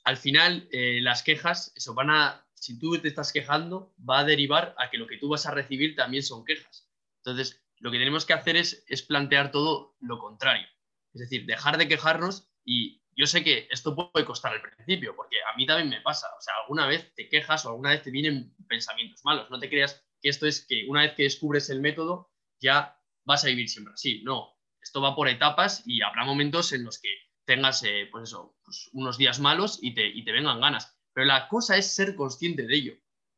al 0.03 0.17
final, 0.17 0.69
eh, 0.71 0.99
las 1.01 1.23
quejas, 1.23 1.73
eso 1.75 1.93
van 1.93 2.11
a, 2.11 2.47
si 2.53 2.79
tú 2.79 2.97
te 2.99 3.07
estás 3.07 3.33
quejando, 3.33 3.93
va 4.07 4.19
a 4.19 4.23
derivar 4.23 4.75
a 4.77 4.89
que 4.89 4.97
lo 4.97 5.07
que 5.07 5.17
tú 5.17 5.27
vas 5.27 5.45
a 5.47 5.51
recibir 5.51 5.95
también 5.95 6.23
son 6.23 6.45
quejas. 6.45 6.87
Entonces, 7.17 7.61
lo 7.79 7.91
que 7.91 7.97
tenemos 7.97 8.25
que 8.25 8.33
hacer 8.33 8.55
es, 8.55 8.85
es 8.87 9.01
plantear 9.01 9.51
todo 9.51 9.95
lo 9.99 10.19
contrario. 10.19 10.67
Es 11.13 11.21
decir, 11.21 11.45
dejar 11.45 11.77
de 11.77 11.87
quejarnos 11.87 12.47
y 12.63 13.01
yo 13.15 13.25
sé 13.25 13.43
que 13.43 13.67
esto 13.71 13.95
puede 13.95 14.25
costar 14.25 14.53
al 14.53 14.61
principio, 14.61 15.15
porque 15.15 15.37
a 15.51 15.55
mí 15.57 15.65
también 15.65 15.89
me 15.89 16.01
pasa. 16.01 16.27
O 16.37 16.41
sea, 16.41 16.53
alguna 16.61 16.87
vez 16.87 17.13
te 17.15 17.27
quejas 17.27 17.65
o 17.65 17.69
alguna 17.69 17.89
vez 17.89 18.03
te 18.03 18.11
vienen 18.11 18.55
pensamientos 18.67 19.25
malos. 19.25 19.49
No 19.49 19.59
te 19.59 19.69
creas 19.69 20.03
que 20.21 20.29
esto 20.29 20.47
es 20.47 20.65
que 20.65 20.85
una 20.87 21.01
vez 21.01 21.13
que 21.15 21.23
descubres 21.23 21.69
el 21.69 21.81
método 21.81 22.31
ya 22.59 22.99
vas 23.25 23.43
a 23.43 23.47
vivir 23.47 23.69
siempre 23.69 23.93
así. 23.93 24.21
No, 24.23 24.57
esto 24.81 25.01
va 25.01 25.15
por 25.15 25.27
etapas 25.27 25.83
y 25.85 26.01
habrá 26.01 26.23
momentos 26.25 26.71
en 26.73 26.83
los 26.83 26.99
que 26.99 27.09
tengas, 27.45 27.83
eh, 27.83 28.07
pues 28.11 28.29
eso, 28.29 28.57
pues 28.63 28.89
unos 28.93 29.17
días 29.17 29.39
malos 29.39 29.79
y 29.81 29.93
te, 29.93 30.07
y 30.07 30.23
te 30.23 30.31
vengan 30.31 30.61
ganas. 30.61 30.97
Pero 31.13 31.25
la 31.25 31.47
cosa 31.47 31.77
es 31.77 31.93
ser 31.93 32.15
consciente 32.15 32.63
de 32.63 32.75
ello, 32.75 32.93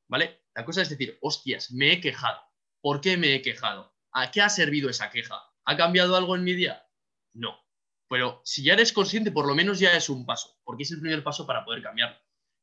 ¿vale? 0.08 0.44
La 0.54 0.66
cosa 0.66 0.82
es 0.82 0.90
decir, 0.90 1.18
hostias, 1.22 1.72
me 1.72 1.94
he 1.94 2.02
quejado. 2.02 2.40
¿Por 2.82 3.02
qué 3.02 3.18
me 3.18 3.34
he 3.34 3.42
quejado? 3.42 3.96
¿A 4.12 4.30
qué 4.30 4.42
ha 4.42 4.50
servido 4.50 4.90
esa 4.90 5.10
queja? 5.10 5.42
¿Ha 5.66 5.78
cambiado 5.78 6.16
algo 6.16 6.36
en 6.36 6.44
mi 6.44 6.54
día? 6.54 6.86
No. 7.34 7.58
Pero 8.10 8.42
si 8.44 8.63
ya 8.63 8.74
eres 8.74 8.94
consciente, 8.94 9.32
por 9.32 9.48
lo 9.48 9.56
menos 9.56 9.80
ya 9.80 9.94
es 9.94 10.10
un 10.10 10.25
paso, 10.25 10.60
porque 10.63 10.84
es 10.84 10.92
el 10.92 11.00
primer 11.00 11.24
paso 11.24 11.48
para 11.48 11.66
poder 11.66 11.82
cambiarlo. 11.82 12.18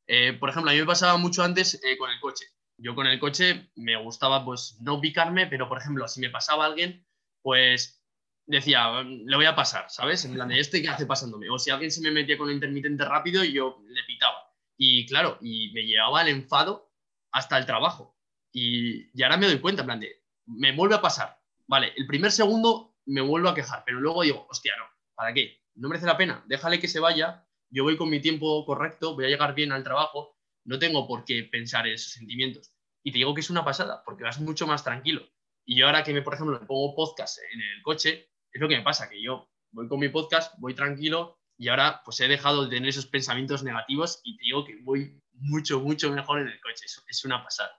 Eh, 0.07 0.35
por 0.35 0.51
ejemplo, 0.51 0.71
a 0.71 0.75
mí 0.75 0.81
me 0.81 0.87
pasaba 0.87 1.17
mucho 1.17 1.43
antes 1.43 1.83
eh, 1.83 1.97
con 1.97 2.11
el 2.11 2.21
coche 2.21 2.45
yo 2.83 2.95
con 2.95 3.07
el 3.07 3.21
coche 3.21 3.71
me 3.77 3.97
gustaba 3.97 4.45
pues 4.45 4.79
no 4.81 5.01
picarme, 5.01 5.47
pero 5.47 5.69
por 5.69 5.79
ejemplo, 5.79 6.09
si 6.09 6.21
me 6.21 6.31
pasaba 6.31 6.67
alguien, 6.67 7.07
pues 7.43 8.03
decía, 8.47 9.03
le 9.03 9.37
voy 9.37 9.47
a 9.47 9.55
pasar, 9.55 9.87
¿sabes? 9.91 10.25
En 10.25 10.35
plan 10.35 10.49
de 10.49 10.59
este 10.61 10.83
que 10.83 10.89
hace 10.89 11.07
pasándome. 11.07 11.51
O 11.51 11.59
si 11.59 11.71
alguien 11.71 11.91
se 11.91 12.01
me 12.01 12.11
metía 12.11 12.39
con 12.39 12.49
el 12.49 12.55
intermitente 12.55 13.05
rápido 13.05 13.45
yo 13.45 13.83
le 13.87 14.03
pitaba. 14.05 14.53
Y 14.77 15.07
claro, 15.07 15.39
y 15.41 15.73
me 15.73 15.83
llevaba 15.83 16.23
el 16.23 16.29
enfado 16.29 16.91
hasta 17.33 17.59
el 17.59 17.67
trabajo. 17.67 18.17
Y, 18.53 19.11
y 19.17 19.23
ahora 19.23 19.37
me 19.37 19.47
doy 19.47 19.61
cuenta, 19.61 19.83
en 19.83 19.87
plan 19.87 20.01
de, 20.01 20.25
me 20.47 20.75
vuelve 20.75 20.97
a 20.97 21.03
pasar. 21.03 21.39
Vale, 21.67 21.93
el 21.97 22.07
primer 22.07 22.33
segundo 22.33 22.97
me 23.07 23.21
vuelvo 23.21 23.49
a 23.49 23.55
quejar, 23.55 23.83
pero 23.85 24.01
luego 24.01 24.23
digo, 24.23 24.47
hostia, 24.51 24.73
no, 24.79 24.85
¿para 25.15 25.33
qué? 25.33 25.63
No 25.75 25.89
merece 25.89 26.07
la 26.07 26.17
pena, 26.17 26.45
déjale 26.47 26.81
que 26.81 26.89
se 26.89 26.99
vaya, 26.99 27.47
yo 27.71 27.85
voy 27.85 27.97
con 27.97 28.11
mi 28.11 28.21
tiempo 28.21 28.65
correcto, 28.65 29.15
voy 29.15 29.27
a 29.27 29.29
llegar 29.29 29.55
bien 29.55 29.71
al 29.71 29.85
trabajo 29.85 30.40
no 30.65 30.79
tengo 30.79 31.07
por 31.07 31.25
qué 31.25 31.45
pensar 31.45 31.87
en 31.87 31.95
esos 31.95 32.13
sentimientos. 32.13 32.73
Y 33.03 33.13
te 33.13 33.19
digo 33.19 33.35
que 33.35 33.41
es 33.41 33.51
una 33.51 33.65
pasada, 33.65 34.03
porque 34.05 34.25
vas 34.25 34.41
mucho 34.41 34.67
más 34.67 34.85
tranquilo. 34.85 35.23
Y 35.65 35.77
yo 35.77 35.87
ahora 35.87 36.03
que, 36.03 36.13
me, 36.13 36.23
por 36.23 36.35
ejemplo, 36.35 36.59
me 36.59 36.67
pongo 36.67 36.95
podcast 36.95 37.39
en 37.53 37.61
el 37.61 37.83
coche, 37.83 38.31
es 38.53 38.61
lo 38.61 38.69
que 38.69 38.77
me 38.77 38.83
pasa, 38.83 39.09
que 39.09 39.23
yo 39.23 39.49
voy 39.73 39.89
con 39.89 40.01
mi 40.01 40.09
podcast, 40.09 40.55
voy 40.59 40.75
tranquilo 40.75 41.39
y 41.57 41.69
ahora 41.69 42.01
pues 42.05 42.19
he 42.21 42.29
dejado 42.29 42.65
de 42.65 42.71
tener 42.71 42.89
esos 42.89 43.07
pensamientos 43.07 43.63
negativos 43.63 44.21
y 44.25 44.37
te 44.37 44.45
digo 44.45 44.65
que 44.65 44.77
voy 44.83 45.21
mucho, 45.35 45.81
mucho 45.81 46.11
mejor 46.11 46.41
en 46.41 46.49
el 46.49 46.61
coche. 46.61 46.87
Es 47.07 47.25
una 47.25 47.43
pasada, 47.45 47.71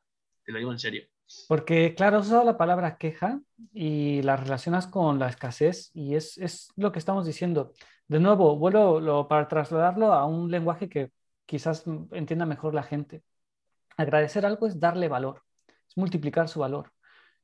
te 0.46 0.52
lo 0.52 0.60
digo 0.60 0.72
en 0.72 0.80
serio. 0.80 1.04
Porque, 1.48 1.96
claro, 1.96 2.18
has 2.18 2.28
usado 2.28 2.44
la 2.44 2.58
palabra 2.58 2.98
queja 2.98 3.42
y 3.74 4.22
la 4.22 4.38
relacionas 4.38 4.88
con 4.88 5.20
la 5.20 5.30
escasez 5.30 5.92
y 5.94 6.16
es, 6.16 6.38
es 6.38 6.70
lo 6.76 6.92
que 6.92 7.00
estamos 7.00 7.26
diciendo. 7.26 7.74
De 8.08 8.20
nuevo, 8.20 8.58
vuelvo 8.58 9.28
para 9.28 9.48
trasladarlo 9.48 10.14
a 10.14 10.26
un 10.26 10.52
lenguaje 10.52 10.90
que 10.90 11.12
quizás 11.52 11.84
entienda 12.14 12.46
mejor 12.46 12.74
la 12.74 12.82
gente. 12.82 13.24
Agradecer 13.98 14.46
algo 14.46 14.68
es 14.68 14.80
darle 14.80 15.10
valor, 15.10 15.44
es 15.68 15.98
multiplicar 15.98 16.48
su 16.48 16.62
valor. 16.62 16.94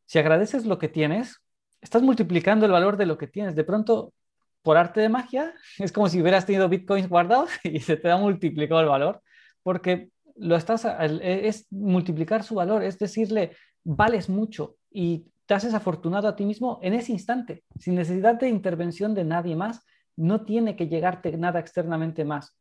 Si 0.06 0.18
agradeces 0.18 0.66
lo 0.66 0.80
que 0.80 0.88
tienes, 0.88 1.42
estás 1.82 2.02
multiplicando 2.02 2.66
el 2.66 2.72
valor 2.72 2.96
de 2.96 3.06
lo 3.06 3.18
que 3.18 3.28
tienes. 3.28 3.54
De 3.54 3.66
pronto, 3.66 4.14
por 4.62 4.78
arte 4.78 5.02
de 5.02 5.10
magia, 5.10 5.54
es 5.78 5.92
como 5.92 6.08
si 6.08 6.22
hubieras 6.22 6.46
tenido 6.46 6.70
bitcoins 6.70 7.10
guardados 7.10 7.50
y 7.66 7.82
se 7.82 7.98
te 7.98 8.10
ha 8.10 8.16
multiplicado 8.16 8.80
el 8.80 8.88
valor, 8.88 9.22
porque 9.62 10.10
lo 10.38 10.56
estás, 10.56 10.86
e, 10.86 11.50
es 11.50 11.68
multiplicar 11.70 12.44
su 12.44 12.56
valor, 12.56 12.84
es 12.84 12.98
decirle, 12.98 13.58
vales 13.84 14.30
mucho 14.30 14.78
y 14.90 15.26
te 15.46 15.54
haces 15.54 15.74
afortunado 15.74 16.30
a 16.30 16.36
ti 16.38 16.46
mismo 16.46 16.80
en 16.82 16.94
ese 16.94 17.12
instante, 17.12 17.66
sin 17.78 17.96
necesidad 17.96 18.36
de 18.36 18.48
intervención 18.48 19.14
de 19.14 19.26
nadie 19.26 19.58
más, 19.58 19.82
no 20.16 20.46
tiene 20.46 20.78
que 20.78 20.88
llegarte 20.88 21.36
nada 21.36 21.60
externamente 21.60 22.24
más. 22.24 22.58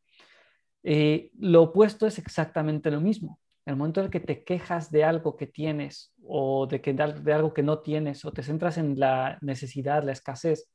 Eh, 0.89 1.31
lo 1.37 1.63
opuesto 1.63 2.07
es 2.07 2.17
exactamente 2.17 2.89
lo 2.89 3.01
mismo. 3.01 3.41
En 3.65 3.71
el 3.71 3.77
momento 3.77 4.01
en 4.01 4.09
que 4.09 4.21
te 4.21 4.45
quejas 4.45 4.89
de 4.89 5.03
algo 5.03 5.35
que 5.35 5.45
tienes 5.45 6.13
o 6.23 6.65
de, 6.65 6.79
que, 6.79 6.93
de 6.93 7.33
algo 7.33 7.53
que 7.53 7.61
no 7.61 7.79
tienes 7.79 8.23
o 8.23 8.31
te 8.31 8.41
centras 8.41 8.77
en 8.77 8.97
la 8.97 9.37
necesidad, 9.41 10.01
la 10.05 10.13
escasez, 10.13 10.71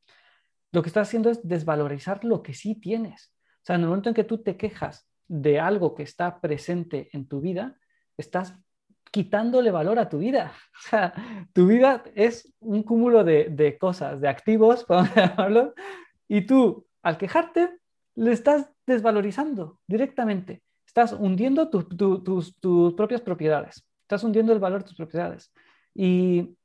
lo 0.70 0.82
que 0.82 0.90
estás 0.90 1.08
haciendo 1.08 1.30
es 1.30 1.40
desvalorizar 1.48 2.26
lo 2.26 2.42
que 2.42 2.52
sí 2.52 2.74
tienes. 2.74 3.32
O 3.62 3.64
sea, 3.64 3.76
en 3.76 3.82
el 3.82 3.88
momento 3.88 4.10
en 4.10 4.14
que 4.14 4.24
tú 4.24 4.42
te 4.42 4.58
quejas 4.58 5.08
de 5.28 5.58
algo 5.58 5.94
que 5.94 6.02
está 6.02 6.42
presente 6.42 7.08
en 7.14 7.26
tu 7.26 7.40
vida, 7.40 7.78
estás 8.18 8.54
quitándole 9.10 9.70
valor 9.70 9.98
a 9.98 10.10
tu 10.10 10.18
vida. 10.18 10.52
O 10.78 10.88
sea, 10.90 11.14
tu 11.54 11.68
vida 11.68 12.04
es 12.14 12.52
un 12.60 12.82
cúmulo 12.82 13.24
de, 13.24 13.46
de 13.48 13.78
cosas, 13.78 14.20
de 14.20 14.28
activos, 14.28 14.84
podemos 14.88 15.14
llamarlo, 15.14 15.72
y 16.28 16.42
tú, 16.42 16.86
al 17.02 17.16
quejarte, 17.16 17.78
le 18.14 18.32
estás 18.32 18.71
desvalorizando 18.86 19.78
directamente. 19.86 20.62
Estás 20.86 21.12
hundiendo 21.12 21.70
tus, 21.70 22.54
propias 22.94 23.20
propiedades. 23.20 23.86
Estás 24.02 24.24
hundiendo 24.24 24.52
el 24.52 24.58
valor 24.58 24.82
de 24.82 24.88
tus 24.88 24.96
propiedades. 24.96 25.52
Y 25.94 26.56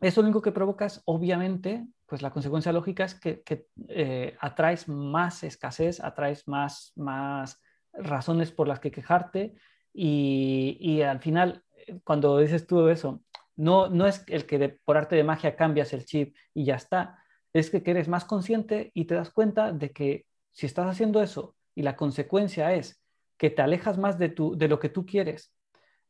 eso 0.00 0.20
lo 0.20 0.26
único 0.26 0.42
que 0.42 0.52
provoca 0.52 0.86
es, 0.86 1.02
obviamente, 1.06 1.86
pues 2.06 2.22
la 2.22 2.30
consecuencia 2.30 2.72
lógica 2.72 3.04
es 3.04 3.14
que, 3.14 3.42
eh, 3.88 4.36
atraes 4.40 4.88
más 4.88 5.42
escasez, 5.42 6.00
atraes 6.00 6.46
más, 6.46 6.92
más 6.96 7.60
razones 7.92 8.52
por 8.52 8.68
las 8.68 8.80
que 8.80 8.90
quejarte 8.90 9.54
y, 9.92 11.00
al 11.02 11.20
final, 11.20 11.62
cuando 12.02 12.38
dices 12.38 12.66
tú 12.66 12.88
eso, 12.88 13.22
no, 13.56 13.88
no 13.88 14.06
es 14.06 14.24
el 14.26 14.46
que 14.46 14.80
por 14.84 14.96
arte 14.96 15.16
de 15.16 15.24
magia 15.24 15.56
cambias 15.56 15.92
el 15.92 16.04
chip 16.04 16.36
y 16.52 16.64
ya 16.64 16.74
está, 16.74 17.18
es 17.52 17.70
que 17.70 17.82
eres 17.86 18.08
más 18.08 18.24
consciente 18.24 18.90
y 18.94 19.04
te 19.04 19.14
das 19.14 19.30
cuenta 19.30 19.72
de 19.72 19.90
que 19.90 20.26
si 20.54 20.66
estás 20.66 20.86
haciendo 20.86 21.20
eso 21.20 21.56
y 21.74 21.82
la 21.82 21.96
consecuencia 21.96 22.72
es 22.74 23.02
que 23.36 23.50
te 23.50 23.60
alejas 23.60 23.98
más 23.98 24.18
de, 24.18 24.28
tu, 24.30 24.56
de 24.56 24.68
lo 24.68 24.78
que 24.78 24.88
tú 24.88 25.04
quieres 25.04 25.52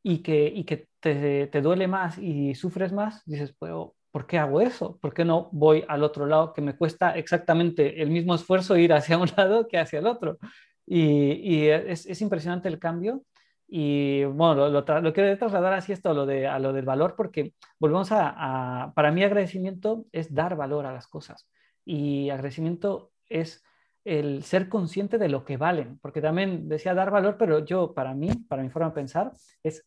y 0.02 0.18
que, 0.18 0.46
y 0.46 0.64
que 0.64 0.88
te, 1.00 1.46
te, 1.46 1.60
duele 1.62 1.88
más 1.88 2.18
y 2.18 2.54
sufres 2.54 2.92
más, 2.92 3.24
dices, 3.24 3.54
pues, 3.58 3.72
¿por 4.10 4.26
qué 4.26 4.38
hago 4.38 4.60
eso? 4.60 4.98
¿Por 5.00 5.14
qué 5.14 5.24
no 5.24 5.48
voy 5.50 5.84
al 5.88 6.04
otro 6.04 6.26
lado 6.26 6.52
que 6.52 6.60
me 6.60 6.76
cuesta 6.76 7.16
exactamente 7.16 8.02
el 8.02 8.10
mismo 8.10 8.34
esfuerzo 8.34 8.76
ir 8.76 8.92
hacia 8.92 9.18
un 9.18 9.30
lado 9.36 9.66
que 9.66 9.78
hacia 9.78 9.98
el 9.98 10.06
otro? 10.06 10.38
Y, 10.86 11.32
y 11.32 11.68
es, 11.68 12.04
es, 12.04 12.20
impresionante 12.20 12.68
el 12.68 12.78
cambio. 12.78 13.24
Y 13.66 14.24
bueno, 14.24 14.54
lo, 14.54 14.68
lo, 14.68 15.00
lo 15.00 15.12
quiero 15.14 15.38
trasladar 15.38 15.72
así 15.72 15.92
esto 15.92 16.10
a 16.10 16.14
lo, 16.14 16.26
de, 16.26 16.46
a 16.46 16.58
lo 16.58 16.74
del 16.74 16.84
valor, 16.84 17.14
porque 17.16 17.54
volvemos 17.78 18.12
a, 18.12 18.84
a, 18.84 18.92
para 18.92 19.10
mí 19.10 19.24
agradecimiento 19.24 20.04
es 20.12 20.34
dar 20.34 20.54
valor 20.54 20.84
a 20.84 20.92
las 20.92 21.08
cosas. 21.08 21.48
Y 21.86 22.28
agradecimiento 22.28 23.10
es 23.30 23.64
el 24.04 24.44
ser 24.44 24.68
consciente 24.68 25.18
de 25.18 25.28
lo 25.28 25.44
que 25.44 25.56
valen, 25.56 25.98
porque 26.00 26.20
también 26.20 26.68
decía 26.68 26.94
dar 26.94 27.10
valor, 27.10 27.36
pero 27.38 27.64
yo, 27.64 27.94
para 27.94 28.14
mí, 28.14 28.30
para 28.48 28.62
mi 28.62 28.68
forma 28.68 28.88
de 28.88 28.94
pensar, 28.94 29.32
es, 29.62 29.84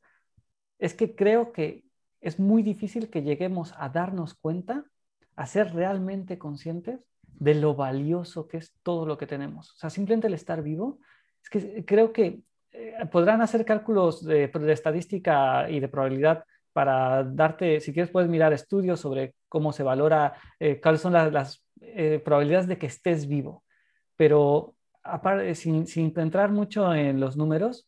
es 0.79 0.93
que 0.93 1.15
creo 1.15 1.51
que 1.51 1.83
es 2.19 2.39
muy 2.39 2.63
difícil 2.63 3.09
que 3.09 3.21
lleguemos 3.21 3.73
a 3.77 3.89
darnos 3.89 4.33
cuenta, 4.33 4.85
a 5.35 5.45
ser 5.45 5.73
realmente 5.73 6.39
conscientes 6.39 6.99
de 7.21 7.53
lo 7.53 7.75
valioso 7.75 8.47
que 8.47 8.57
es 8.57 8.73
todo 8.81 9.05
lo 9.05 9.17
que 9.19 9.27
tenemos. 9.27 9.71
O 9.73 9.77
sea, 9.77 9.91
simplemente 9.91 10.27
el 10.27 10.33
estar 10.33 10.63
vivo, 10.63 10.99
es 11.43 11.49
que 11.49 11.85
creo 11.85 12.11
que 12.11 12.41
eh, 12.71 12.93
podrán 13.11 13.41
hacer 13.41 13.65
cálculos 13.65 14.25
de, 14.25 14.51
estadística 14.69 15.69
y 15.69 15.79
de 15.79 15.87
probabilidad 15.87 16.43
para 16.73 17.23
darte, 17.23 17.79
si 17.79 17.93
quieres 17.93 18.11
puedes 18.11 18.29
mirar 18.29 18.51
estudios 18.53 18.99
sobre 18.99 19.35
cómo 19.47 19.71
se 19.73 19.83
valora, 19.83 20.33
eh, 20.59 20.79
cuáles 20.81 21.01
son 21.01 21.13
las, 21.13 21.63
eh, 21.81 22.19
probabilidades 22.23 22.67
de 22.67 22.77
que 22.79 22.87
estés 22.87 23.27
vivo 23.27 23.63
pero 24.17 24.75
aparte, 25.03 25.55
sin, 25.55 25.87
sin 25.87 26.13
entrar 26.19 26.51
mucho 26.51 26.93
en 26.93 27.19
los 27.19 27.37
números, 27.37 27.87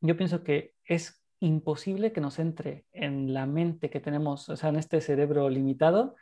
yo 0.00 0.16
pienso 0.16 0.42
que 0.44 0.74
es 0.84 1.22
imposible 1.40 2.12
que 2.12 2.20
nos 2.20 2.38
entre 2.38 2.86
en 2.92 3.34
la 3.34 3.46
mente 3.46 3.90
que 3.90 4.00
tenemos, 4.00 4.48
o 4.48 4.56
sea, 4.56 4.70
en 4.70 4.76
este 4.76 5.00
cerebro 5.00 5.50
limitado, 5.50 6.16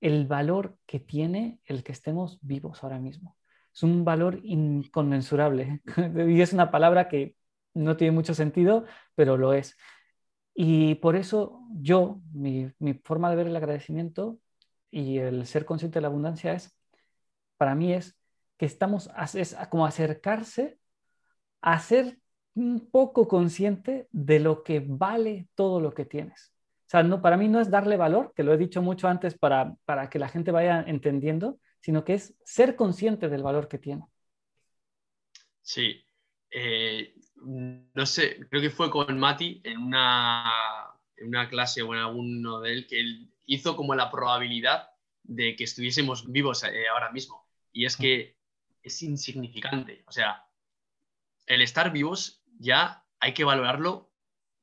el 0.00 0.26
valor 0.26 0.76
que 0.86 1.00
tiene 1.00 1.60
el 1.64 1.82
que 1.82 1.92
estemos 1.92 2.38
vivos 2.42 2.82
ahora 2.84 2.98
mismo. 2.98 3.36
Es 3.72 3.82
un 3.82 4.04
valor 4.04 4.40
inconmensurable 4.44 5.80
y 6.28 6.40
es 6.40 6.52
una 6.52 6.70
palabra 6.70 7.08
que 7.08 7.36
no 7.74 7.96
tiene 7.96 8.12
mucho 8.12 8.34
sentido, 8.34 8.84
pero 9.14 9.36
lo 9.36 9.52
es. 9.52 9.76
Y 10.54 10.96
por 10.96 11.16
eso 11.16 11.60
yo, 11.72 12.20
mi, 12.32 12.72
forma 13.04 13.30
de 13.30 13.36
ver 13.36 13.46
el 13.48 13.56
agradecimiento 13.56 14.38
y 14.90 15.18
el 15.18 15.46
ser 15.46 15.64
consciente 15.64 15.98
de 15.98 16.02
la 16.02 16.08
abundancia 16.08 16.54
es, 16.54 16.76
para 17.56 17.74
mí 17.74 17.92
es 17.92 18.16
que 18.56 18.66
estamos, 18.66 19.10
es 19.34 19.56
como 19.70 19.86
acercarse 19.86 20.78
a 21.60 21.78
ser 21.78 22.18
un 22.54 22.88
poco 22.90 23.26
consciente 23.26 24.08
de 24.12 24.38
lo 24.40 24.62
que 24.62 24.82
vale 24.86 25.48
todo 25.54 25.80
lo 25.80 25.92
que 25.92 26.04
tienes. 26.04 26.52
O 26.86 26.90
sea, 26.90 27.02
no, 27.02 27.20
para 27.20 27.36
mí 27.36 27.48
no 27.48 27.60
es 27.60 27.70
darle 27.70 27.96
valor, 27.96 28.32
que 28.36 28.44
lo 28.44 28.52
he 28.52 28.58
dicho 28.58 28.82
mucho 28.82 29.08
antes 29.08 29.36
para, 29.36 29.74
para 29.84 30.08
que 30.08 30.18
la 30.18 30.28
gente 30.28 30.50
vaya 30.52 30.84
entendiendo, 30.86 31.58
sino 31.80 32.04
que 32.04 32.14
es 32.14 32.34
ser 32.44 32.76
consciente 32.76 33.28
del 33.28 33.42
valor 33.42 33.68
que 33.68 33.78
tiene. 33.78 34.04
Sí. 35.62 36.04
Eh, 36.50 37.14
no 37.36 38.06
sé, 38.06 38.46
creo 38.48 38.62
que 38.62 38.70
fue 38.70 38.90
con 38.90 39.18
Mati 39.18 39.60
en 39.64 39.78
una, 39.78 40.44
en 41.16 41.28
una 41.28 41.48
clase 41.48 41.82
o 41.82 41.92
en 41.94 42.00
alguno 42.00 42.60
de 42.60 42.72
él 42.72 42.86
que 42.86 43.00
él 43.00 43.30
hizo 43.46 43.76
como 43.76 43.94
la 43.94 44.10
probabilidad 44.10 44.88
de 45.22 45.56
que 45.56 45.64
estuviésemos 45.64 46.30
vivos 46.30 46.62
eh, 46.64 46.88
ahora 46.88 47.10
mismo. 47.10 47.48
Y 47.72 47.86
es 47.86 47.96
que 47.96 48.36
es 48.84 49.02
insignificante. 49.02 50.04
O 50.06 50.12
sea, 50.12 50.46
el 51.46 51.62
estar 51.62 51.90
vivos 51.90 52.44
ya 52.58 53.04
hay 53.18 53.34
que 53.34 53.44
valorarlo 53.44 54.12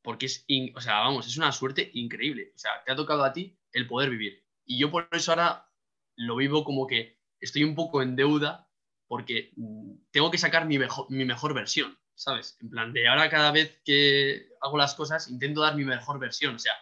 porque 0.04 0.28
es, 0.28 0.46
o 0.76 0.82
sea, 0.82 1.00
vamos, 1.00 1.28
es 1.28 1.38
una 1.38 1.52
suerte 1.52 1.92
increíble. 1.94 2.54
O 2.56 2.58
sea, 2.58 2.84
te 2.86 2.92
ha 2.92 2.96
tocado 2.96 3.24
a 3.24 3.34
ti 3.34 3.58
el 3.74 3.88
poder 3.88 4.10
vivir. 4.10 4.46
Y 4.66 4.80
yo 4.80 4.90
por 4.92 5.08
eso 5.12 5.32
ahora 5.32 5.70
lo 6.16 6.36
vivo 6.36 6.64
como 6.64 6.88
que 6.88 7.20
estoy 7.40 7.64
un 7.64 7.76
poco 7.76 8.02
en 8.02 8.16
deuda 8.16 8.70
porque 9.08 9.52
mm, 9.56 9.94
tengo 10.12 10.32
que 10.32 10.38
sacar 10.38 10.66
mi 10.66 10.78
mejor, 10.78 11.10
mi 11.10 11.26
mejor 11.26 11.54
versión, 11.54 12.00
¿sabes? 12.16 12.58
En 12.62 12.70
plan 12.70 12.94
de 12.94 13.08
ahora 13.08 13.30
cada 13.30 13.52
vez 13.52 13.82
que 13.84 14.50
hago 14.62 14.78
las 14.78 14.96
cosas 14.96 15.30
intento 15.30 15.62
dar 15.62 15.76
mi 15.76 15.84
mejor 15.84 16.20
versión. 16.20 16.56
O 16.56 16.60
sea, 16.60 16.74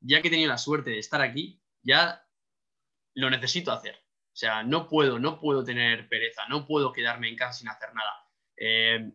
ya 0.00 0.20
que 0.20 0.28
he 0.28 0.30
tenido 0.30 0.50
la 0.50 0.58
suerte 0.58 0.90
de 0.90 0.98
estar 0.98 1.22
aquí, 1.22 1.62
ya 1.82 2.26
lo 3.14 3.30
necesito 3.30 3.72
hacer. 3.72 4.01
O 4.32 4.36
sea, 4.36 4.62
no 4.62 4.88
puedo, 4.88 5.18
no 5.18 5.38
puedo 5.38 5.62
tener 5.62 6.08
pereza, 6.08 6.46
no 6.48 6.66
puedo 6.66 6.92
quedarme 6.92 7.28
en 7.28 7.36
casa 7.36 7.58
sin 7.58 7.68
hacer 7.68 7.90
nada. 7.94 8.26
Eh, 8.56 9.12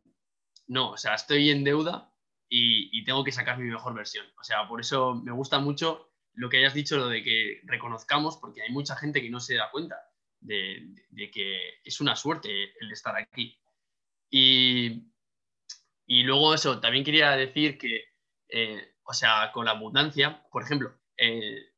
no, 0.68 0.92
o 0.92 0.98
sea, 0.98 1.16
estoy 1.16 1.50
en 1.50 1.64
deuda 1.64 2.14
y, 2.50 3.04
tengo 3.04 3.24
que 3.24 3.32
sacar 3.32 3.58
mi 3.58 3.70
mejor 3.70 3.96
versión. 3.96 4.26
O 4.40 4.44
sea, 4.44 4.68
por 4.68 4.80
eso 4.80 5.16
me 5.16 5.32
gusta 5.32 5.60
mucho 5.60 6.12
lo 6.34 6.50
que 6.50 6.58
hayas 6.58 6.76
dicho, 6.76 6.98
lo 6.98 7.08
de 7.08 7.24
que 7.24 7.62
reconozcamos, 7.64 8.38
porque 8.38 8.62
hay 8.62 8.72
mucha 8.72 8.96
gente 8.96 9.22
que 9.22 9.30
no 9.30 9.40
se 9.40 9.56
da 9.56 9.72
cuenta 9.72 9.96
de, 10.40 10.94
que 11.34 11.80
es 11.84 12.00
una 12.00 12.16
suerte 12.16 12.74
el 12.80 12.92
estar 12.92 13.16
aquí. 13.18 13.60
Y, 14.30 15.04
luego 16.08 16.54
eso, 16.54 16.80
también 16.80 17.04
quería 17.04 17.32
decir 17.32 17.78
que, 17.80 18.04
eh, 18.50 18.96
o 19.04 19.14
sea, 19.14 19.52
con 19.52 19.66
la 19.66 19.72
abundancia, 19.72 20.44
por 20.52 20.64
ejemplo, 20.64 21.00
eh, 21.18 21.74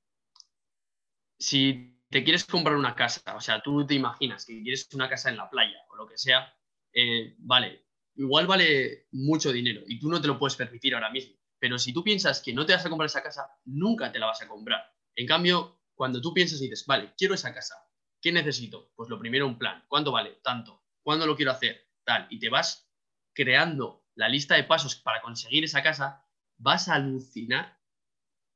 si 1.37 1.98
te 2.09 2.23
quieres 2.23 2.45
comprar 2.45 2.75
una 2.75 2.95
casa, 2.95 3.35
o 3.35 3.41
sea, 3.41 3.61
tú 3.61 3.85
te 3.85 3.93
imaginas 3.93 4.45
que 4.45 4.61
quieres 4.61 4.87
una 4.93 5.09
casa 5.09 5.29
en 5.29 5.37
la 5.37 5.49
playa 5.49 5.77
o 5.89 5.95
lo 5.95 6.07
que 6.07 6.17
sea, 6.17 6.53
eh, 6.91 7.35
vale, 7.39 7.85
igual 8.15 8.47
vale 8.47 9.07
mucho 9.11 9.51
dinero 9.51 9.81
y 9.87 9.99
tú 9.99 10.09
no 10.09 10.19
te 10.19 10.27
lo 10.27 10.39
puedes 10.39 10.55
permitir 10.55 10.95
ahora 10.95 11.11
mismo. 11.11 11.35
Pero 11.59 11.77
si 11.77 11.93
tú 11.93 12.03
piensas 12.03 12.41
que 12.41 12.53
no 12.53 12.65
te 12.65 12.73
vas 12.73 12.85
a 12.85 12.89
comprar 12.89 13.07
esa 13.07 13.21
casa, 13.21 13.49
nunca 13.65 14.11
te 14.11 14.19
la 14.19 14.27
vas 14.27 14.41
a 14.41 14.47
comprar. 14.47 14.81
En 15.15 15.27
cambio, 15.27 15.81
cuando 15.93 16.21
tú 16.21 16.33
piensas 16.33 16.61
y 16.61 16.63
dices, 16.63 16.85
vale, 16.85 17.13
quiero 17.17 17.33
esa 17.33 17.53
casa, 17.53 17.75
¿qué 18.21 18.31
necesito? 18.31 18.91
Pues 18.95 19.09
lo 19.09 19.19
primero, 19.19 19.45
un 19.45 19.57
plan. 19.57 19.83
¿Cuánto 19.89 20.11
vale? 20.11 20.39
Tanto. 20.41 20.85
¿Cuándo 21.03 21.27
lo 21.27 21.35
quiero 21.35 21.51
hacer? 21.51 21.89
Tal. 22.05 22.27
Y 22.29 22.39
te 22.39 22.49
vas 22.49 22.89
creando 23.33 24.05
la 24.15 24.29
lista 24.29 24.55
de 24.55 24.63
pasos 24.63 24.95
para 24.95 25.21
conseguir 25.21 25.65
esa 25.65 25.83
casa, 25.83 26.25
vas 26.57 26.87
a 26.87 26.95
alucinar 26.95 27.79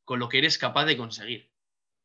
con 0.05 0.19
lo 0.19 0.29
que 0.29 0.37
eres 0.37 0.57
capaz 0.57 0.85
de 0.85 0.97
conseguir. 0.97 1.52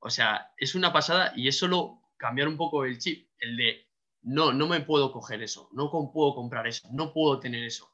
O 0.01 0.11
sea, 0.11 0.53
es 0.57 0.75
una 0.75 0.93
pasada 0.93 1.33
y 1.37 1.49
es 1.49 1.59
solo 1.59 2.03
cambiar 2.17 2.49
un 2.49 2.57
poco 2.57 2.85
el 2.85 2.99
chip, 2.99 3.29
el 3.39 3.57
de 3.57 3.89
no, 4.23 4.53
no 4.53 4.67
me 4.67 4.81
puedo 4.81 5.13
coger 5.13 5.43
eso, 5.43 5.69
no 5.73 5.91
puedo 5.91 6.35
comprar 6.35 6.67
eso, 6.67 6.89
no 6.93 7.13
puedo 7.13 7.41
tener 7.41 7.65
eso. 7.65 7.89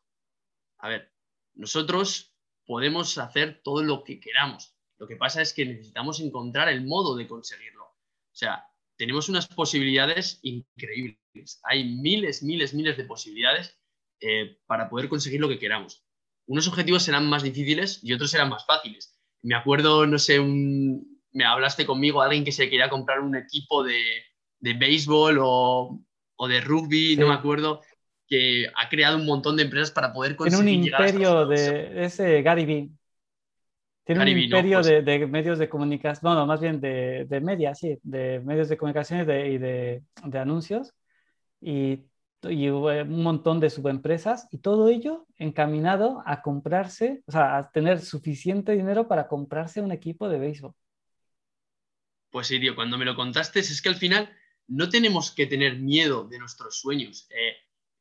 A 0.79 0.88
ver, 0.88 1.12
nosotros 1.55 2.35
podemos 2.67 3.19
hacer 3.19 3.62
todo 3.62 3.83
lo 3.83 4.05
que 4.05 4.21
queramos. 4.21 4.77
Lo 4.99 5.07
que 5.07 5.17
pasa 5.17 5.43
es 5.43 5.53
que 5.53 5.67
necesitamos 5.67 6.21
encontrar 6.21 6.69
el 6.69 6.87
modo 6.87 7.17
de 7.17 7.27
conseguirlo. 7.27 7.85
O 7.85 8.37
sea, 8.37 8.67
tenemos 8.97 9.29
unas 9.29 9.47
posibilidades 9.49 10.40
increíbles. 10.43 11.61
Hay 11.64 11.85
miles, 11.85 12.43
miles, 12.43 12.75
miles 12.75 12.97
de 12.97 13.05
posibilidades 13.05 13.79
eh, 14.21 14.59
para 14.67 14.88
poder 14.88 15.09
conseguir 15.09 15.40
lo 15.40 15.49
que 15.49 15.59
queramos. 15.59 16.05
Unos 16.47 16.69
objetivos 16.69 17.03
serán 17.03 17.29
más 17.29 17.43
difíciles 17.43 18.01
y 18.03 18.12
otros 18.12 18.31
serán 18.31 18.51
más 18.51 18.64
fáciles. 18.67 19.19
Me 19.43 19.55
acuerdo, 19.55 20.07
no 20.07 20.19
sé, 20.19 20.38
me 21.35 21.44
hablaste 21.44 21.85
conmigo, 21.85 22.23
alguien 22.23 22.44
que 22.44 22.53
se 22.53 22.70
quería 22.70 22.88
comprar 22.88 23.20
un 23.20 23.37
equipo 23.37 23.85
de, 23.85 24.01
de 24.61 24.73
béisbol 24.73 25.38
o 25.42 26.01
o 26.37 26.49
de 26.49 26.61
rugby, 26.61 27.16
no 27.16 27.29
me 27.29 27.35
acuerdo, 27.35 27.81
que 28.27 28.66
ha 28.75 28.88
creado 28.88 29.16
un 29.16 29.27
montón 29.27 29.57
de 29.57 29.64
empresas 29.64 29.90
para 29.90 30.12
poder 30.12 30.37
conseguir. 30.37 30.64
Tiene 30.66 30.79
un 30.79 30.85
imperio 30.87 31.47
de 31.47 32.05
ese 32.05 32.42
Gary 32.42 32.64
Vee. 32.64 32.90
Tiene 34.05 34.23
un 34.23 34.29
imperio 34.29 34.81
pues 34.83 35.05
de, 35.05 35.27
medios 35.27 35.59
de 35.59 35.68
comunicación, 35.68 36.31
bueno, 36.31 36.47
más 36.47 36.61
bien 36.61 36.81
de, 36.81 37.25
de 37.27 37.40
media, 37.40 37.75
sí, 37.75 37.99
de 38.03 38.38
medios 38.40 38.68
de 38.68 38.77
comunicación 38.77 39.20
y 39.20 39.25
de, 39.25 40.03
anuncios, 40.35 40.92
y, 41.59 42.05
y, 42.42 42.68
un 42.68 43.23
montón 43.23 43.61
de 43.61 43.70
subempresas, 43.70 44.47
y 44.51 44.59
todo 44.59 44.88
ello 44.88 45.27
encaminado 45.38 46.23
a 46.27 46.42
comprarse, 46.42 47.23
o 47.27 47.33
sea, 47.33 47.57
a 47.57 47.70
tener 47.70 48.01
suficiente 48.01 48.73
dinero 48.73 49.09
para 49.09 49.27
comprarse 49.27 49.81
un 49.81 49.90
equipo 49.90 50.29
de 50.29 50.38
béisbol. 50.38 50.75
Pues 52.35 52.49
tío, 52.49 52.75
cuando 52.75 52.99
me 52.99 53.05
lo 53.05 53.14
contaste, 53.14 53.61
es 53.61 53.81
que 53.81 53.88
al 53.88 53.94
final 53.94 54.29
no 54.66 54.88
tenemos 54.88 55.31
que 55.31 55.47
tener 55.47 55.77
miedo 55.77 56.27
de 56.27 56.40
nuestros 56.40 56.81
sueños. 56.81 57.29
Eh, 57.31 57.55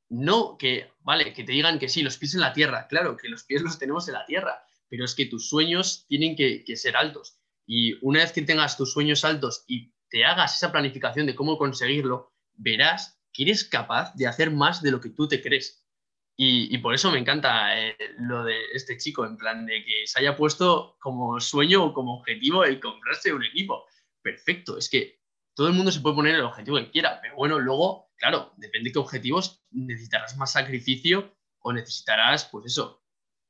no 0.09 0.57
que, 0.57 0.89
vale, 1.01 1.33
que 1.33 1.43
te 1.43 1.51
digan 1.51 1.77
que 1.77 1.87
sí, 1.87 2.01
los 2.01 2.17
pies 2.17 2.33
en 2.33 2.39
la 2.39 2.51
tierra. 2.51 2.87
Claro, 2.87 3.15
que 3.15 3.29
los 3.29 3.43
pies 3.43 3.61
los 3.61 3.77
tenemos 3.77 4.07
en 4.07 4.15
la 4.15 4.25
tierra, 4.25 4.65
pero 4.89 5.05
es 5.05 5.13
que 5.13 5.27
tus 5.27 5.49
sueños 5.49 6.07
tienen 6.07 6.35
que, 6.35 6.65
ser 6.75 6.97
altos. 6.97 7.37
Y 7.67 7.93
una 8.03 8.21
vez 8.21 8.31
que 8.31 8.41
tengas 8.41 8.75
tus 8.75 8.91
sueños 8.91 9.23
altos 9.23 9.65
y 9.67 9.93
te 10.09 10.25
hagas 10.25 10.55
esa 10.55 10.71
planificación 10.71 11.27
de 11.27 11.35
cómo 11.35 11.59
conseguirlo, 11.59 12.33
verás 12.53 13.21
que 13.33 13.43
eres 13.43 13.63
capaz 13.63 14.15
de 14.15 14.25
hacer 14.25 14.49
más 14.49 14.81
de 14.81 14.89
lo 14.89 14.99
que 14.99 15.11
tú 15.11 15.27
te 15.27 15.43
crees. 15.43 15.85
Y, 16.35 16.75
por 16.79 16.95
eso 16.95 17.11
me 17.11 17.19
encanta 17.19 17.79
eh, 17.79 17.95
lo 18.17 18.43
de 18.43 18.57
este 18.73 18.97
chico, 18.97 19.27
en 19.27 19.37
plan 19.37 19.67
de 19.67 19.85
que 19.85 20.07
se 20.07 20.19
haya 20.19 20.35
puesto 20.35 20.97
como 20.99 21.39
sueño 21.39 21.85
o 21.85 21.93
como 21.93 22.17
objetivo 22.17 22.63
el 22.63 22.79
comprarse 22.79 23.31
un 23.31 23.43
equipo. 23.43 23.85
Perfecto, 24.23 24.77
es 24.77 24.89
que 24.89 25.19
todo 25.53 25.67
el 25.67 25.73
mundo 25.73 25.91
se 25.91 25.99
puede 25.99 26.15
poner 26.15 26.35
el 26.35 26.41
objetivo 26.41 26.77
que 26.77 26.89
quiera, 26.89 27.19
pero 27.21 27.35
bueno, 27.35 27.59
luego, 27.59 28.09
claro, 28.15 28.53
depende 28.57 28.89
de 28.89 28.93
qué 28.93 28.99
objetivos, 28.99 29.63
necesitarás 29.71 30.37
más 30.37 30.53
sacrificio 30.53 31.35
o 31.59 31.73
necesitarás, 31.73 32.45
pues 32.45 32.65
eso, 32.65 33.03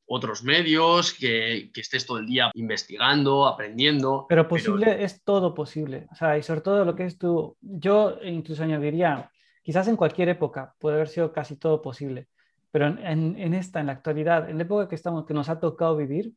otros 0.05 0.43
medios, 0.43 1.13
que, 1.13 1.71
estés 1.75 2.05
todo 2.05 2.17
el 2.17 2.25
día 2.25 2.51
investigando, 2.55 3.47
aprendiendo. 3.47 4.25
Pero 4.27 4.47
posible 4.47 5.03
es 5.03 5.23
todo 5.23 5.53
posible. 5.53 6.07
O 6.11 6.15
sea, 6.15 6.37
y 6.37 6.43
sobre 6.43 6.61
todo 6.61 6.83
lo 6.83 6.95
que 6.95 7.05
es 7.05 7.17
tú, 7.17 7.57
yo 7.61 8.17
incluso 8.23 8.63
añadiría, 8.63 9.31
quizás 9.63 9.87
en 9.87 9.95
cualquier 9.95 10.29
época 10.29 10.75
puede 10.79 10.95
haber 10.95 11.07
sido 11.07 11.31
casi 11.31 11.55
todo 11.55 11.81
posible, 11.81 12.27
pero 12.71 12.87
en, 12.87 13.39
en 13.39 13.53
esta, 13.53 13.79
en 13.79 13.87
la 13.87 13.93
actualidad, 13.93 14.49
en 14.49 14.57
la 14.57 14.63
época 14.63 14.89
que 14.89 14.95
estamos, 14.95 15.25
que 15.25 15.33
nos 15.33 15.49
ha 15.49 15.59
tocado 15.59 15.95
vivir, 15.95 16.33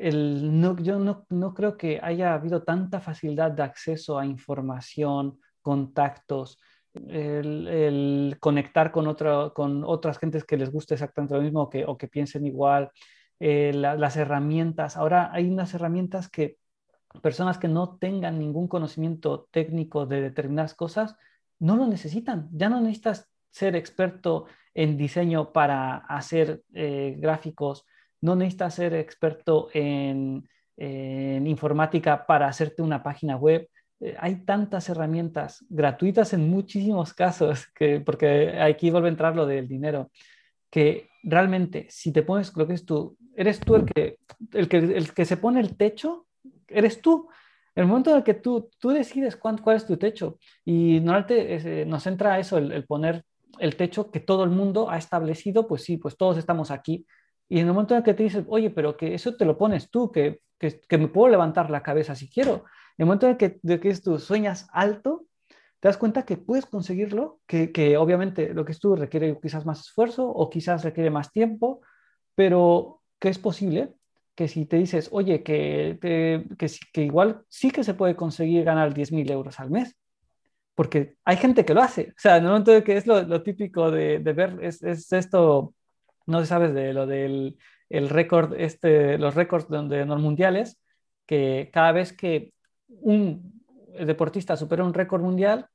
no, 0.00 0.76
yo 0.78 0.98
no, 0.98 1.54
creo 1.54 1.76
que 1.76 2.00
haya 2.02 2.34
habido 2.34 2.62
tanta 2.62 3.00
facilidad 3.00 3.50
de 3.50 3.62
acceso 3.62 4.18
a 4.18 4.26
información, 4.26 5.40
contactos, 5.60 6.58
el, 6.94 8.36
conectar 8.40 8.90
con, 8.90 9.14
con 9.54 9.84
otras 9.84 10.18
gentes 10.18 10.44
que 10.44 10.56
les 10.56 10.70
guste 10.70 10.94
exactamente 10.94 11.34
lo 11.34 11.42
mismo 11.42 11.68
que, 11.68 11.84
o 11.84 11.96
que 11.96 12.08
piensen 12.08 12.46
igual, 12.46 12.90
eh, 13.40 13.72
las 13.74 14.16
herramientas. 14.16 14.96
Ahora 14.96 15.30
hay 15.32 15.48
unas 15.48 15.72
herramientas 15.74 16.28
que 16.28 16.58
personas 17.22 17.58
que 17.58 17.68
no 17.68 17.96
tengan 17.98 18.38
ningún 18.38 18.68
conocimiento 18.68 19.48
técnico 19.50 20.06
de 20.06 20.20
determinadas 20.20 20.74
cosas 20.74 21.16
no 21.58 21.76
lo 21.76 21.86
necesitan. 21.86 22.48
Ya 22.52 22.68
no 22.68 22.80
necesitas 22.80 23.30
ser 23.50 23.76
experto 23.76 24.46
en 24.74 24.96
diseño 24.96 25.52
para 25.52 25.96
hacer 25.96 26.62
eh, 26.72 27.16
gráficos 27.18 27.84
no 28.20 28.36
necesitas 28.36 28.74
ser 28.74 28.94
experto 28.94 29.68
en, 29.72 30.48
informática 30.80 32.24
para 32.24 32.46
hacerte 32.46 32.82
una 32.82 33.02
página 33.02 33.36
web. 33.36 33.68
Eh, 34.00 34.14
hay 34.18 34.44
tantas 34.44 34.88
herramientas 34.88 35.64
gratuitas 35.68 36.32
en 36.32 36.48
muchísimos 36.48 37.14
casos, 37.14 37.66
que, 37.74 38.00
porque 38.00 38.60
aquí 38.60 38.90
vuelve 38.90 39.08
a 39.08 39.10
entrar 39.10 39.34
lo 39.34 39.44
del 39.44 39.66
dinero, 39.66 40.12
que 40.70 41.08
realmente, 41.24 41.86
si 41.90 42.12
te 42.12 42.22
pones 42.22 42.56
lo 42.56 42.66
que 42.66 42.74
es 42.74 42.84
tú, 42.84 43.16
eres 43.34 43.58
tú 43.58 43.74
el 43.74 43.86
que, 43.86 44.18
el 44.52 44.68
que, 44.68 44.76
el 44.78 45.12
que 45.12 45.24
se 45.24 45.36
pone 45.36 45.60
el 45.60 45.76
techo, 45.76 46.26
eres 46.68 47.00
tú. 47.00 47.28
El 47.74 47.86
momento 47.86 48.10
en 48.10 48.16
el 48.16 48.24
que 48.24 48.34
tú, 48.34 48.70
tú 48.78 48.90
decides 48.90 49.36
cuál, 49.36 49.62
cuál 49.62 49.76
es 49.76 49.86
tu 49.86 49.96
techo. 49.96 50.38
Y 50.64 51.00
normalmente 51.00 51.82
eh, 51.82 51.86
nos 51.86 52.06
entra 52.06 52.38
eso, 52.38 52.58
el, 52.58 52.84
poner 52.84 53.24
el 53.60 53.76
techo 53.76 54.10
que 54.10 54.20
todo 54.20 54.44
el 54.44 54.50
mundo 54.50 54.90
ha 54.90 54.98
establecido, 54.98 55.66
pues 55.68 55.84
sí, 55.84 55.96
pues 55.96 56.16
todos 56.16 56.36
estamos 56.38 56.70
aquí. 56.70 57.06
Y 57.48 57.60
en 57.60 57.66
el 57.66 57.72
momento 57.72 57.96
en 57.96 58.02
que 58.02 58.14
te 58.14 58.22
dices, 58.22 58.44
oye, 58.48 58.70
pero 58.70 58.96
que 58.96 59.14
eso 59.14 59.36
te 59.36 59.44
lo 59.44 59.56
pones 59.56 59.90
tú, 59.90 60.10
que, 60.12 60.40
que, 60.58 60.98
me 60.98 61.08
puedo 61.08 61.28
levantar 61.28 61.70
la 61.70 61.82
cabeza 61.82 62.14
si 62.14 62.28
quiero. 62.28 62.64
En 62.96 63.04
el 63.04 63.06
momento 63.06 63.26
en 63.26 63.32
el 63.32 63.38
que, 63.38 63.58
de 63.62 63.80
que 63.80 63.94
tú 63.96 64.18
sueñas 64.18 64.68
alto, 64.72 65.26
te 65.80 65.88
das 65.88 65.96
cuenta 65.96 66.24
que 66.24 66.36
puedes 66.36 66.66
conseguirlo, 66.66 67.40
que, 67.46 67.72
que, 67.72 67.96
obviamente 67.96 68.52
lo 68.52 68.64
que 68.64 68.72
es 68.72 68.80
tú 68.80 68.96
requiere 68.96 69.38
quizás 69.40 69.64
más 69.64 69.80
esfuerzo 69.80 70.28
o 70.28 70.50
quizás 70.50 70.84
requiere 70.84 71.10
más 71.10 71.32
tiempo, 71.32 71.80
pero 72.34 73.02
que 73.18 73.28
es 73.28 73.38
posible 73.38 73.94
que 74.34 74.46
si 74.46 74.66
te 74.66 74.76
dices, 74.76 75.08
oye, 75.10 75.42
que, 75.42 75.98
que, 76.00 76.68
que 76.92 77.02
igual 77.02 77.42
sí 77.48 77.70
que 77.70 77.82
se 77.82 77.94
puede 77.94 78.14
conseguir 78.14 78.64
ganar 78.64 78.94
10.000 78.94 79.30
euros 79.32 79.58
al 79.58 79.70
mes, 79.70 79.96
porque 80.78 81.16
hay 81.24 81.36
gente 81.36 81.64
que 81.64 81.74
lo 81.74 81.82
hace. 81.82 82.10
O 82.10 82.20
sea, 82.20 82.36
en 82.36 82.44
el 82.44 82.50
momento 82.50 82.70
de 82.70 82.84
que 82.84 82.96
es 82.96 83.04
lo, 83.04 83.20
lo 83.22 83.42
típico 83.42 83.90
de, 83.90 84.20
de, 84.20 84.32
ver, 84.32 84.58
es, 84.62 84.80
es, 84.84 85.12
esto, 85.12 85.74
no 86.28 86.44
sabes 86.44 86.74
de 86.74 86.92
lo 86.92 87.06
del 87.06 87.58
el 87.88 88.08
récord, 88.08 88.54
este, 88.58 89.18
los 89.18 89.34
récords 89.34 89.68
de, 89.68 90.04
los 90.04 90.20
mundiales, 90.20 90.78
que 91.26 91.70
cada 91.72 91.92
vez 91.92 92.12
que 92.12 92.52
un 92.86 93.62
deportista 93.98 94.56
supera 94.56 94.84
un 94.84 94.94
récord 94.94 95.22
mundial, 95.22 95.66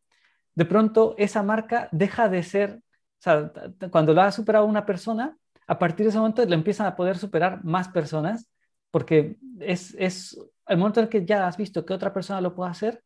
de 0.55 0.65
pronto 0.65 1.15
esa 1.17 1.43
marca 1.43 1.89
deja 1.91 2.29
de 2.29 2.43
ser, 2.43 2.75
o 2.75 3.19
sea, 3.19 3.51
cuando 3.91 4.13
la 4.13 4.27
ha 4.27 4.31
superado 4.31 4.65
una 4.65 4.85
persona, 4.85 5.35
a 5.67 5.79
partir 5.79 6.05
de 6.05 6.09
ese 6.09 6.19
momento 6.19 6.45
le 6.45 6.55
empiezan 6.55 6.85
a 6.85 6.95
poder 6.95 7.17
superar 7.17 7.63
más 7.63 7.87
personas, 7.89 8.51
porque 8.91 9.37
es, 9.59 9.95
es 9.97 10.37
el 10.67 10.77
momento 10.77 10.99
en 10.99 11.07
que 11.07 11.25
ya 11.25 11.47
has 11.47 11.57
visto 11.57 11.85
que 11.85 11.93
otra 11.93 12.13
persona 12.13 12.41
lo 12.41 12.53
puede 12.53 12.71
hacer, 12.71 13.03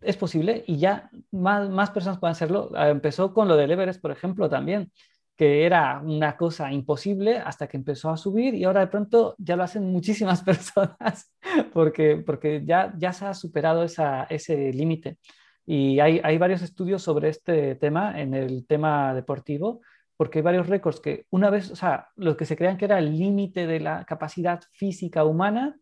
es 0.00 0.16
posible 0.16 0.64
y 0.66 0.78
ya 0.78 1.10
más, 1.32 1.68
más 1.68 1.90
personas 1.90 2.18
pueden 2.18 2.32
hacerlo. 2.32 2.70
Ah, 2.74 2.88
empezó 2.88 3.34
con 3.34 3.48
lo 3.48 3.56
del 3.56 3.70
Everest, 3.72 4.00
por 4.00 4.12
ejemplo, 4.12 4.48
también 4.48 4.92
que 5.38 5.64
era 5.64 6.00
una 6.04 6.36
cosa 6.36 6.72
imposible 6.72 7.38
hasta 7.38 7.68
que 7.68 7.76
empezó 7.76 8.10
a 8.10 8.16
subir 8.16 8.56
y 8.56 8.64
ahora 8.64 8.80
de 8.80 8.88
pronto 8.88 9.36
ya 9.38 9.54
lo 9.54 9.62
hacen 9.62 9.84
muchísimas 9.84 10.42
personas 10.44 11.32
porque, 11.72 12.16
porque 12.16 12.64
ya, 12.66 12.92
ya 12.98 13.12
se 13.12 13.24
ha 13.24 13.34
superado 13.34 13.84
esa, 13.84 14.24
ese 14.24 14.72
límite. 14.72 15.18
Y 15.64 16.00
hay, 16.00 16.20
hay, 16.24 16.38
varios 16.38 16.62
estudios 16.62 17.02
sobre 17.02 17.28
este 17.28 17.76
tema 17.76 18.20
en 18.20 18.34
el 18.34 18.66
tema 18.66 19.14
deportivo, 19.14 19.82
porque 20.16 20.40
hay 20.40 20.42
varios 20.42 20.66
récords 20.66 20.98
que 20.98 21.26
una 21.30 21.50
vez, 21.50 21.70
o 21.70 21.76
sea, 21.76 22.08
lo 22.16 22.36
que 22.36 22.44
se 22.44 22.56
creían 22.56 22.76
que 22.76 22.86
era 22.86 22.98
el 22.98 23.16
límite 23.16 23.68
de 23.68 23.78
la 23.78 24.04
capacidad 24.06 24.60
física 24.72 25.24
humana, 25.24 25.78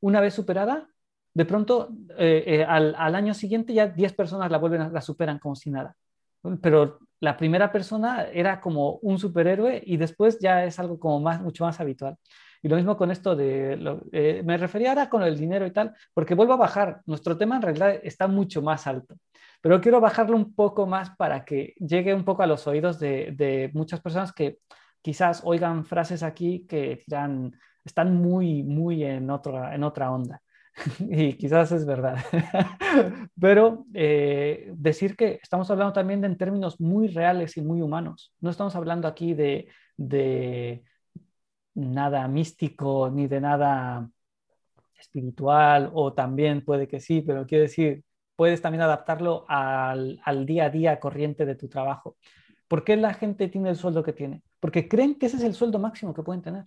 una 0.00 0.20
vez 0.20 0.34
superada, 0.34 0.88
de 1.32 1.44
pronto 1.46 1.88
eh, 2.18 2.44
eh, 2.46 2.64
al, 2.64 2.94
al, 2.98 3.14
año 3.14 3.32
siguiente 3.32 3.72
ya 3.72 3.86
10 3.86 4.12
personas 4.12 4.50
la 4.50 4.58
vuelven, 4.58 4.92
la 4.92 5.00
superan 5.00 5.38
como 5.38 5.54
si 5.56 5.70
nada 5.70 5.96
pero 6.60 6.98
la 7.24 7.36
primera 7.36 7.72
persona 7.72 8.26
era 8.32 8.60
como 8.60 8.98
un 9.02 9.18
superhéroe 9.18 9.82
y 9.84 9.96
después 9.96 10.38
ya 10.38 10.64
es 10.64 10.78
algo 10.78 10.98
como 10.98 11.20
más, 11.20 11.40
mucho 11.40 11.64
más 11.64 11.80
habitual. 11.80 12.16
Y 12.62 12.68
lo 12.68 12.76
mismo 12.76 12.96
con 12.96 13.10
esto 13.10 13.36
de, 13.36 13.78
eh, 14.12 14.42
me 14.44 14.56
refería 14.56 14.90
ahora 14.90 15.10
con 15.10 15.22
el 15.22 15.38
dinero 15.38 15.66
y 15.66 15.70
tal, 15.70 15.94
porque 16.14 16.34
vuelvo 16.34 16.54
a 16.54 16.56
bajar, 16.56 17.02
nuestro 17.06 17.36
tema 17.36 17.56
en 17.56 17.62
realidad 17.62 18.00
está 18.02 18.26
mucho 18.26 18.62
más 18.62 18.86
alto, 18.86 19.16
pero 19.60 19.80
quiero 19.80 20.00
bajarlo 20.00 20.36
un 20.36 20.54
poco 20.54 20.86
más 20.86 21.10
para 21.16 21.44
que 21.44 21.74
llegue 21.78 22.14
un 22.14 22.24
poco 22.24 22.42
a 22.42 22.46
los 22.46 22.66
oídos 22.66 22.98
de, 22.98 23.32
de 23.36 23.70
muchas 23.74 24.00
personas 24.00 24.32
que 24.32 24.58
quizás 25.02 25.42
oigan 25.44 25.84
frases 25.84 26.22
aquí 26.22 26.66
que 26.66 27.02
dirán, 27.06 27.52
están 27.84 28.16
muy, 28.16 28.62
muy 28.62 29.04
en 29.04 29.30
otra, 29.30 29.74
en 29.74 29.84
otra 29.84 30.10
onda. 30.10 30.40
y 31.10 31.34
quizás 31.34 31.72
es 31.72 31.86
verdad. 31.86 32.18
Pero 33.40 33.86
eh, 33.94 34.72
decir 34.74 35.16
que 35.16 35.38
estamos 35.42 35.70
hablando 35.70 35.92
también 35.92 36.20
de 36.20 36.26
en 36.26 36.36
términos 36.36 36.80
muy 36.80 37.08
reales 37.08 37.56
y 37.56 37.62
muy 37.62 37.80
humanos. 37.80 38.32
No 38.40 38.50
estamos 38.50 38.74
hablando 38.76 39.08
aquí 39.08 39.34
de, 39.34 39.68
de 39.96 40.84
nada 41.74 42.26
místico 42.28 43.10
ni 43.10 43.26
de 43.26 43.40
nada 43.40 44.08
espiritual, 44.98 45.90
o 45.92 46.12
también 46.12 46.64
puede 46.64 46.88
que 46.88 47.00
sí, 47.00 47.20
pero 47.22 47.46
quiero 47.46 47.62
decir, 47.62 48.04
puedes 48.36 48.62
también 48.62 48.82
adaptarlo 48.82 49.44
al, 49.48 50.20
al 50.24 50.46
día 50.46 50.66
a 50.66 50.70
día 50.70 51.00
corriente 51.00 51.44
de 51.46 51.56
tu 51.56 51.68
trabajo. 51.68 52.16
¿Por 52.68 52.84
qué 52.84 52.96
la 52.96 53.14
gente 53.14 53.48
tiene 53.48 53.70
el 53.70 53.76
sueldo 53.76 54.02
que 54.02 54.12
tiene? 54.12 54.42
Porque 54.60 54.88
creen 54.88 55.16
que 55.16 55.26
ese 55.26 55.36
es 55.36 55.44
el 55.44 55.54
sueldo 55.54 55.78
máximo 55.78 56.14
que 56.14 56.22
pueden 56.22 56.42
tener. 56.42 56.64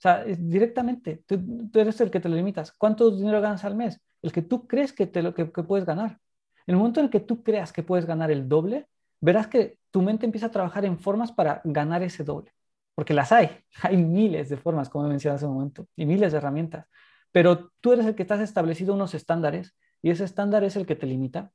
O 0.00 0.02
sea, 0.02 0.24
directamente, 0.24 1.22
tú, 1.26 1.38
eres 1.74 2.00
el 2.00 2.10
que 2.10 2.20
te 2.20 2.30
lo 2.30 2.34
limitas. 2.34 2.72
¿Cuánto 2.72 3.10
dinero 3.10 3.42
ganas 3.42 3.66
al 3.66 3.74
mes? 3.74 4.00
El 4.22 4.32
que 4.32 4.40
tú 4.40 4.66
crees 4.66 4.94
que, 4.94 5.06
te 5.06 5.20
lo, 5.20 5.34
que, 5.34 5.44
puedes 5.44 5.84
ganar. 5.84 6.18
En 6.66 6.74
el 6.74 6.76
momento 6.76 7.00
en 7.00 7.10
que 7.10 7.20
tú 7.20 7.42
creas 7.42 7.70
que 7.70 7.82
puedes 7.82 8.06
ganar 8.06 8.30
el 8.30 8.48
doble, 8.48 8.86
verás 9.20 9.48
que 9.48 9.76
tu 9.90 10.00
mente 10.00 10.24
empieza 10.24 10.46
a 10.46 10.50
trabajar 10.50 10.86
en 10.86 10.98
formas 10.98 11.32
para 11.32 11.60
ganar 11.64 12.02
ese 12.02 12.24
doble. 12.24 12.50
Porque 12.94 13.12
las 13.12 13.30
hay. 13.30 13.50
Hay 13.82 13.98
miles 13.98 14.48
de 14.48 14.56
formas, 14.56 14.88
como 14.88 15.04
he 15.04 15.10
mencionado 15.10 15.36
hace 15.36 15.44
un 15.44 15.52
momento, 15.52 15.86
y 15.94 16.06
miles 16.06 16.32
de 16.32 16.38
herramientas. 16.38 16.86
Pero 17.30 17.70
tú 17.80 17.92
eres 17.92 18.06
el 18.06 18.14
que 18.14 18.22
estás 18.22 18.40
establecido 18.40 18.94
unos 18.94 19.12
estándares 19.12 19.76
y 20.00 20.08
ese 20.08 20.24
estándar 20.24 20.64
es 20.64 20.76
el 20.76 20.86
que 20.86 20.96
te 20.96 21.06
limita. 21.06 21.52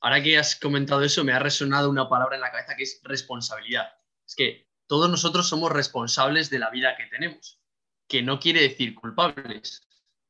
Ahora 0.00 0.22
que 0.22 0.38
has 0.38 0.56
comentado 0.56 1.02
eso, 1.02 1.22
me 1.22 1.34
ha 1.34 1.38
resonado 1.38 1.90
una 1.90 2.08
palabra 2.08 2.36
en 2.36 2.40
la 2.40 2.50
cabeza 2.50 2.74
que 2.76 2.84
es 2.84 2.98
responsabilidad. 3.04 3.88
Es 4.26 4.34
que 4.34 4.71
todos 4.92 5.08
nosotros 5.08 5.48
somos 5.48 5.72
responsables 5.72 6.50
de 6.50 6.58
la 6.58 6.68
vida 6.68 6.94
que 6.98 7.06
tenemos, 7.06 7.58
que 8.06 8.20
no 8.20 8.38
quiere 8.38 8.60
decir 8.60 8.94
culpables, 8.94 9.88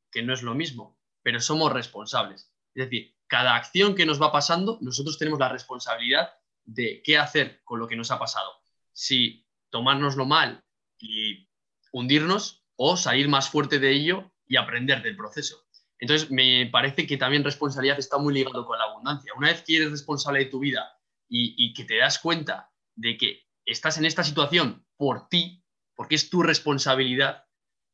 que 0.09 0.23
no 0.23 0.33
es 0.33 0.41
lo 0.41 0.55
mismo, 0.55 0.97
pero 1.21 1.41
somos 1.41 1.73
responsables. 1.73 2.49
Es 2.73 2.85
decir, 2.85 3.13
cada 3.27 3.57
acción 3.57 3.93
que 3.93 4.05
nos 4.05 4.21
va 4.21 4.31
pasando, 4.31 4.77
nosotros 4.79 5.17
tenemos 5.17 5.37
la 5.37 5.49
responsabilidad 5.49 6.31
de 6.63 7.01
qué 7.03 7.17
hacer 7.17 7.61
con 7.65 7.77
lo 7.77 7.89
que 7.89 7.97
nos 7.97 8.09
ha 8.11 8.19
pasado. 8.19 8.51
Si 8.93 9.45
tomárnoslo 9.69 10.23
mal 10.23 10.63
y 10.97 11.49
hundirnos 11.91 12.63
o 12.77 12.95
salir 12.95 13.27
más 13.27 13.49
fuerte 13.49 13.79
de 13.79 13.91
ello 13.91 14.31
y 14.47 14.55
aprender 14.55 15.03
del 15.03 15.17
proceso. 15.17 15.67
Entonces, 15.99 16.31
me 16.31 16.69
parece 16.71 17.05
que 17.05 17.17
también 17.17 17.43
responsabilidad 17.43 17.99
está 17.99 18.17
muy 18.17 18.33
ligado 18.33 18.65
con 18.65 18.77
la 18.77 18.85
abundancia. 18.85 19.33
Una 19.35 19.49
vez 19.49 19.61
que 19.63 19.75
eres 19.75 19.91
responsable 19.91 20.39
de 20.39 20.45
tu 20.45 20.59
vida 20.59 20.97
y, 21.27 21.53
y 21.57 21.73
que 21.73 21.83
te 21.83 21.97
das 21.97 22.17
cuenta 22.17 22.71
de 22.95 23.17
que 23.17 23.43
estás 23.65 23.97
en 23.97 24.05
esta 24.05 24.23
situación 24.23 24.85
por 24.97 25.27
ti, 25.29 25.63
porque 25.95 26.15
es 26.15 26.29
tu 26.29 26.43
responsabilidad, 26.43 27.45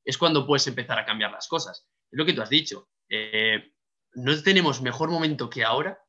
es 0.03 0.17
cuando 0.17 0.45
puedes 0.45 0.67
empezar 0.67 0.97
a 0.99 1.05
cambiar 1.05 1.31
las 1.31 1.47
cosas. 1.47 1.87
Es 2.11 2.17
lo 2.17 2.25
que 2.25 2.33
tú 2.33 2.41
has 2.41 2.49
dicho. 2.49 2.89
Eh, 3.09 3.73
no 4.13 4.41
tenemos 4.41 4.81
mejor 4.81 5.09
momento 5.09 5.49
que 5.49 5.63
ahora 5.63 5.99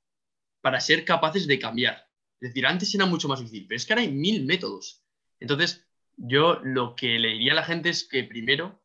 para 0.61 0.81
ser 0.81 1.05
capaces 1.05 1.47
de 1.47 1.59
cambiar. 1.59 2.09
Es 2.41 2.51
decir, 2.51 2.67
antes 2.67 2.95
era 2.95 3.07
mucho 3.07 3.29
más 3.29 3.41
difícil, 3.41 3.67
pero 3.67 3.77
es 3.77 3.87
que 3.87 3.93
ahora 3.93 4.03
hay 4.03 4.13
mil 4.13 4.45
métodos. 4.47 5.05
Entonces, 5.39 5.87
yo 6.17 6.61
lo 6.63 6.95
que 6.95 7.19
le 7.19 7.31
diría 7.31 7.53
a 7.53 7.57
la 7.57 7.65
gente 7.65 7.91
es 7.91 8.05
que 8.05 8.25
primero, 8.25 8.83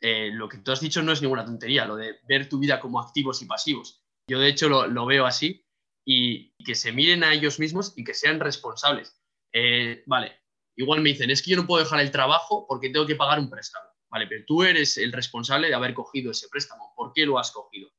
eh, 0.00 0.30
lo 0.32 0.48
que 0.48 0.58
tú 0.58 0.72
has 0.72 0.80
dicho 0.80 1.02
no 1.02 1.12
es 1.12 1.22
ninguna 1.22 1.44
tontería, 1.44 1.84
lo 1.84 1.96
de 1.96 2.18
ver 2.28 2.48
tu 2.48 2.58
vida 2.58 2.80
como 2.80 3.00
activos 3.00 3.42
y 3.42 3.46
pasivos. 3.46 4.02
Yo 4.28 4.38
de 4.38 4.48
hecho 4.48 4.68
lo, 4.68 4.86
lo 4.86 5.06
veo 5.06 5.26
así 5.26 5.66
y 6.04 6.54
que 6.64 6.74
se 6.74 6.92
miren 6.92 7.24
a 7.24 7.32
ellos 7.34 7.58
mismos 7.58 7.92
y 7.96 8.04
que 8.04 8.14
sean 8.14 8.40
responsables. 8.40 9.17
Eh, 9.52 10.02
vale, 10.06 10.42
igual 10.76 11.00
me 11.00 11.10
dicen, 11.10 11.30
es 11.30 11.42
que 11.42 11.50
yo 11.50 11.56
no 11.56 11.66
puedo 11.66 11.82
dejar 11.82 12.00
el 12.00 12.10
trabajo 12.10 12.66
porque 12.68 12.90
tengo 12.90 13.06
que 13.06 13.16
pagar 13.16 13.38
un 13.38 13.50
préstamo. 13.50 13.88
Vale, 14.10 14.26
pero 14.26 14.44
tú 14.46 14.62
eres 14.62 14.96
el 14.96 15.12
responsable 15.12 15.68
de 15.68 15.74
haber 15.74 15.92
cogido 15.92 16.30
ese 16.30 16.48
préstamo. 16.48 16.92
¿Por 16.96 17.12
qué 17.12 17.26
lo 17.26 17.38
has 17.38 17.50
cogido? 17.50 17.90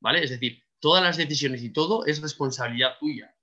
¿Vale? 0.00 0.24
Es 0.24 0.30
decir, 0.30 0.62
todas 0.80 1.02
las 1.02 1.16
decisiones 1.16 1.62
y 1.62 1.72
todo 1.72 2.06
es 2.06 2.22
responsabilidad 2.22 2.98
tuya. 2.98 3.34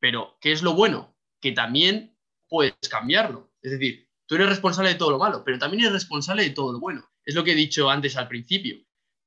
Pero, 0.00 0.38
¿qué 0.40 0.52
es 0.52 0.62
lo 0.62 0.74
bueno? 0.74 1.16
Que 1.40 1.52
también 1.52 2.16
puedes 2.48 2.74
cambiarlo. 2.88 3.52
Es 3.60 3.72
decir, 3.72 4.08
tú 4.26 4.36
eres 4.36 4.48
responsable 4.48 4.90
de 4.90 4.94
todo 4.96 5.10
lo 5.10 5.18
malo, 5.18 5.42
pero 5.44 5.58
también 5.58 5.82
eres 5.82 5.92
responsable 5.92 6.44
de 6.44 6.50
todo 6.50 6.72
lo 6.72 6.80
bueno. 6.80 7.10
Es 7.24 7.34
lo 7.34 7.44
que 7.44 7.52
he 7.52 7.56
dicho 7.56 7.90
antes 7.90 8.16
al 8.16 8.28
principio. 8.28 8.76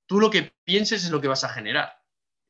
Tú 0.08 0.20
lo 0.20 0.30
que 0.30 0.54
pienses 0.64 1.04
es 1.04 1.12
lo 1.12 1.22
que 1.22 1.28
vas 1.28 1.44
a 1.44 1.50
generar. 1.50 1.92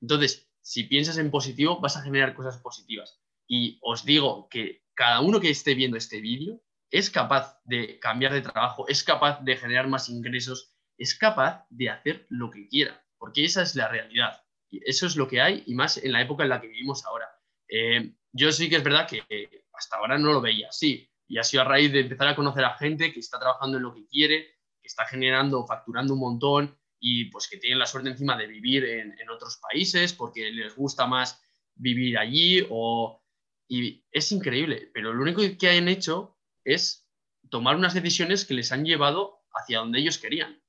Entonces, 0.01 0.47
si 0.61 0.83
piensas 0.83 1.17
en 1.17 1.31
positivo, 1.31 1.79
vas 1.79 1.97
a 1.97 2.03
generar 2.03 2.35
cosas 2.35 2.57
positivas. 2.61 3.19
Y 3.47 3.79
os 3.81 4.05
digo 4.05 4.47
que 4.49 4.83
cada 4.97 5.21
uno 5.21 5.39
que 5.39 5.51
esté 5.51 5.75
viendo 5.75 5.95
este 5.95 6.19
vídeo 6.19 6.59
es 6.89 7.11
capaz 7.11 7.61
de 7.65 7.99
cambiar 7.99 8.33
de 8.33 8.41
trabajo, 8.41 8.87
es 8.87 9.03
capaz 9.03 9.39
de 9.41 9.55
generar 9.55 9.87
más 9.87 10.09
ingresos, 10.09 10.73
es 10.97 11.15
capaz 11.15 11.65
de 11.69 11.89
hacer 11.89 12.25
lo 12.29 12.49
que 12.49 12.67
quiera, 12.67 13.05
porque 13.19 13.45
esa 13.45 13.61
es 13.61 13.75
la 13.75 13.87
realidad. 13.87 14.41
Y 14.69 14.81
eso 14.89 15.05
es 15.05 15.15
lo 15.15 15.27
que 15.27 15.39
hay 15.39 15.63
y 15.67 15.75
más 15.75 15.97
en 15.97 16.11
la 16.11 16.21
época 16.21 16.43
en 16.43 16.49
la 16.49 16.59
que 16.59 16.67
vivimos 16.67 17.05
ahora. 17.05 17.27
Eh, 17.69 18.11
yo 18.31 18.51
sí 18.51 18.69
que 18.69 18.77
es 18.77 18.83
verdad 18.83 19.07
que 19.07 19.23
hasta 19.71 19.97
ahora 19.97 20.17
no 20.17 20.33
lo 20.33 20.41
veía 20.41 20.69
así 20.69 21.07
y 21.27 21.37
ha 21.37 21.43
sido 21.43 21.61
a 21.61 21.65
raíz 21.65 21.91
de 21.91 21.99
empezar 21.99 22.29
a 22.29 22.35
conocer 22.35 22.65
a 22.65 22.77
gente 22.77 23.13
que 23.13 23.19
está 23.19 23.39
trabajando 23.39 23.77
en 23.77 23.83
lo 23.83 23.93
que 23.93 24.07
quiere, 24.07 24.47
que 24.81 24.87
está 24.87 25.05
generando, 25.05 25.67
facturando 25.67 26.13
un 26.13 26.21
montón 26.21 26.75
y 26.99 27.25
pues 27.25 27.47
que 27.47 27.57
tienen 27.57 27.77
la 27.77 27.85
suerte 27.85 28.09
encima 28.09 28.35
de 28.35 28.47
vivir 28.47 28.83
en, 28.83 29.15
en 29.19 29.29
otros 29.29 29.57
países 29.57 30.13
porque 30.13 30.49
les 30.51 30.75
gusta 30.75 31.05
más 31.05 31.39
vivir 31.75 32.17
allí 32.17 32.65
o 32.71 33.21
y 33.67 34.03
es 34.11 34.31
increíble, 34.31 34.89
pero 34.93 35.13
lo 35.13 35.21
único 35.21 35.41
que 35.59 35.69
han 35.69 35.87
hecho 35.87 36.37
es 36.63 37.07
tomar 37.49 37.75
unas 37.75 37.93
decisiones 37.93 38.45
que 38.45 38.53
les 38.53 38.71
han 38.71 38.85
llevado 38.85 39.41
hacia 39.53 39.79
donde 39.79 39.99
ellos 39.99 40.17
querían. 40.17 40.61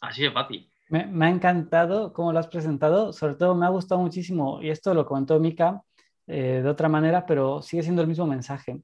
Así 0.00 0.22
de 0.22 0.30
fácil. 0.30 0.70
Me, 0.88 1.26
ha 1.26 1.30
encantado 1.30 2.12
cómo 2.12 2.32
lo 2.32 2.38
has 2.38 2.46
presentado, 2.46 3.12
sobre 3.12 3.34
todo 3.34 3.54
me 3.54 3.66
ha 3.66 3.70
gustado 3.70 4.00
muchísimo, 4.00 4.62
y 4.62 4.70
esto 4.70 4.94
lo 4.94 5.04
comentó 5.04 5.40
Mika 5.40 5.82
eh, 6.26 6.60
de 6.62 6.68
otra 6.68 6.88
manera, 6.88 7.26
pero 7.26 7.60
sigue 7.60 7.82
siendo 7.82 8.02
el 8.02 8.08
mismo 8.08 8.26
mensaje, 8.26 8.82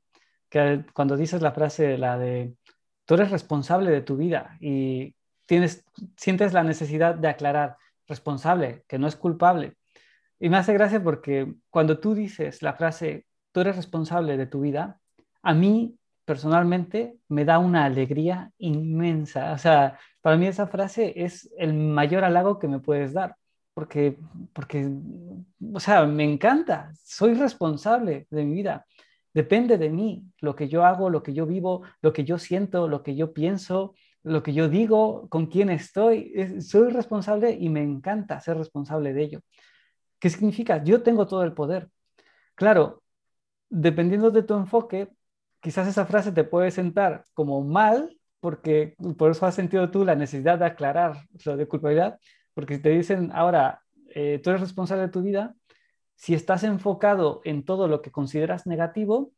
que 0.48 0.84
cuando 0.92 1.16
dices 1.16 1.42
la 1.42 1.52
frase, 1.52 1.96
la 1.98 2.18
de, 2.18 2.54
tú 3.04 3.14
eres 3.14 3.30
responsable 3.30 3.90
de 3.90 4.00
tu 4.00 4.16
vida 4.16 4.56
y 4.60 5.14
tienes, 5.46 5.84
sientes 6.16 6.52
la 6.52 6.64
necesidad 6.64 7.14
de 7.14 7.28
aclarar, 7.28 7.76
responsable, 8.08 8.84
que 8.88 8.98
no 8.98 9.06
es 9.06 9.14
culpable. 9.14 9.76
Y 10.40 10.48
me 10.48 10.56
hace 10.56 10.72
gracia 10.72 11.02
porque 11.02 11.54
cuando 11.70 12.00
tú 12.00 12.14
dices 12.14 12.62
la 12.62 12.74
frase, 12.74 13.26
tú 13.52 13.60
eres 13.60 13.76
responsable 13.76 14.36
de 14.36 14.46
tu 14.46 14.60
vida, 14.60 14.98
a 15.42 15.54
mí 15.54 15.96
personalmente 16.24 17.18
me 17.28 17.44
da 17.44 17.58
una 17.58 17.84
alegría 17.84 18.52
inmensa. 18.58 19.52
O 19.52 19.58
sea, 19.58 19.98
para 20.20 20.36
mí 20.36 20.46
esa 20.46 20.66
frase 20.66 21.12
es 21.16 21.52
el 21.58 21.74
mayor 21.74 22.24
halago 22.24 22.58
que 22.58 22.68
me 22.68 22.80
puedes 22.80 23.12
dar, 23.12 23.36
porque, 23.74 24.18
porque, 24.52 24.88
o 25.72 25.80
sea, 25.80 26.06
me 26.06 26.24
encanta, 26.24 26.92
soy 27.04 27.34
responsable 27.34 28.26
de 28.30 28.44
mi 28.44 28.54
vida. 28.54 28.86
Depende 29.34 29.78
de 29.78 29.88
mí 29.88 30.24
lo 30.40 30.54
que 30.54 30.68
yo 30.68 30.84
hago, 30.84 31.10
lo 31.10 31.22
que 31.22 31.32
yo 31.32 31.46
vivo, 31.46 31.82
lo 32.02 32.12
que 32.12 32.24
yo 32.24 32.38
siento, 32.38 32.86
lo 32.86 33.02
que 33.02 33.16
yo 33.16 33.32
pienso, 33.32 33.94
lo 34.22 34.42
que 34.42 34.52
yo 34.52 34.68
digo, 34.68 35.28
con 35.28 35.46
quién 35.46 35.70
estoy. 35.70 36.60
soy 36.60 36.90
responsable 36.90 37.50
y 37.50 37.68
me 37.68 37.82
encanta 37.82 38.40
ser 38.40 38.58
responsable 38.58 39.12
de 39.12 39.22
ello. 39.22 39.40
¿Qué 40.20 40.30
significa? 40.30 40.84
Yo 40.84 41.02
tengo 41.02 41.26
todo 41.26 41.42
el 41.42 41.52
poder. 41.52 41.88
Claro, 42.54 43.01
dependiendo 43.72 44.30
de 44.30 44.42
tu 44.42 44.54
enfoque, 44.54 45.08
quizás 45.60 45.88
esa 45.88 46.04
frase 46.04 46.30
te 46.30 46.44
puede 46.44 46.70
sentar 46.70 47.24
como 47.32 47.62
mal, 47.62 48.18
porque 48.40 48.94
por 49.16 49.30
eso 49.30 49.46
has 49.46 49.54
sentido 49.54 49.90
tú 49.90 50.04
la 50.04 50.14
necesidad 50.14 50.58
de 50.58 50.66
aclarar 50.66 51.26
lo 51.44 51.56
de 51.56 51.66
culpabilidad, 51.66 52.18
porque 52.54 52.76
si 52.76 52.82
te 52.82 52.90
dicen 52.90 53.30
ahora, 53.32 53.82
eh, 54.14 54.40
tú 54.42 54.50
eres 54.50 54.60
responsable 54.60 55.04
de 55.04 55.08
tu 55.08 55.22
vida, 55.22 55.54
si 56.16 56.34
estás 56.34 56.64
enfocado 56.64 57.40
en 57.44 57.64
todo 57.64 57.88
lo 57.88 58.02
que 58.02 58.10
consideras 58.10 58.66
negativo, 58.66 59.32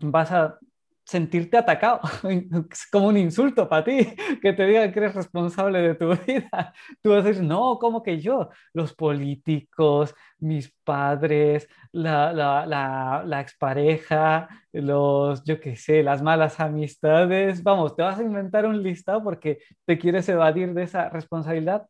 vas 0.00 0.32
a 0.32 0.58
sentirte 1.06 1.56
atacado. 1.56 2.00
Es 2.70 2.86
como 2.90 3.08
un 3.08 3.16
insulto 3.16 3.68
para 3.68 3.84
ti 3.84 4.14
que 4.42 4.52
te 4.52 4.66
digan 4.66 4.92
que 4.92 4.98
eres 5.00 5.14
responsable 5.14 5.80
de 5.80 5.94
tu 5.94 6.08
vida. 6.26 6.74
Tú 7.02 7.10
vas 7.10 7.24
a 7.24 7.28
decir, 7.28 7.42
no, 7.42 7.78
¿cómo 7.78 8.02
que 8.02 8.20
yo? 8.20 8.50
Los 8.74 8.94
políticos, 8.94 10.14
mis 10.38 10.70
padres, 10.84 11.68
la, 11.92 12.32
la, 12.32 13.22
la, 13.24 13.40
expareja, 13.40 14.48
los, 14.72 15.44
yo 15.44 15.60
qué 15.60 15.76
sé, 15.76 16.02
las 16.02 16.22
malas 16.22 16.60
amistades. 16.60 17.62
Vamos, 17.62 17.96
te 17.96 18.02
vas 18.02 18.18
a 18.18 18.22
inventar 18.22 18.66
un 18.66 18.82
listado 18.82 19.22
porque 19.22 19.58
te 19.84 19.98
quieres 19.98 20.28
evadir 20.28 20.74
de 20.74 20.82
esa 20.84 21.08
responsabilidad 21.08 21.86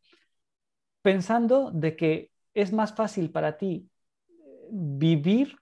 pensando 1.03 1.71
de 1.73 1.97
que 1.97 2.31
es 2.55 2.73
más 2.73 2.95
fácil 2.95 3.31
para 3.31 3.57
ti 3.57 3.89
vivir 4.71 5.57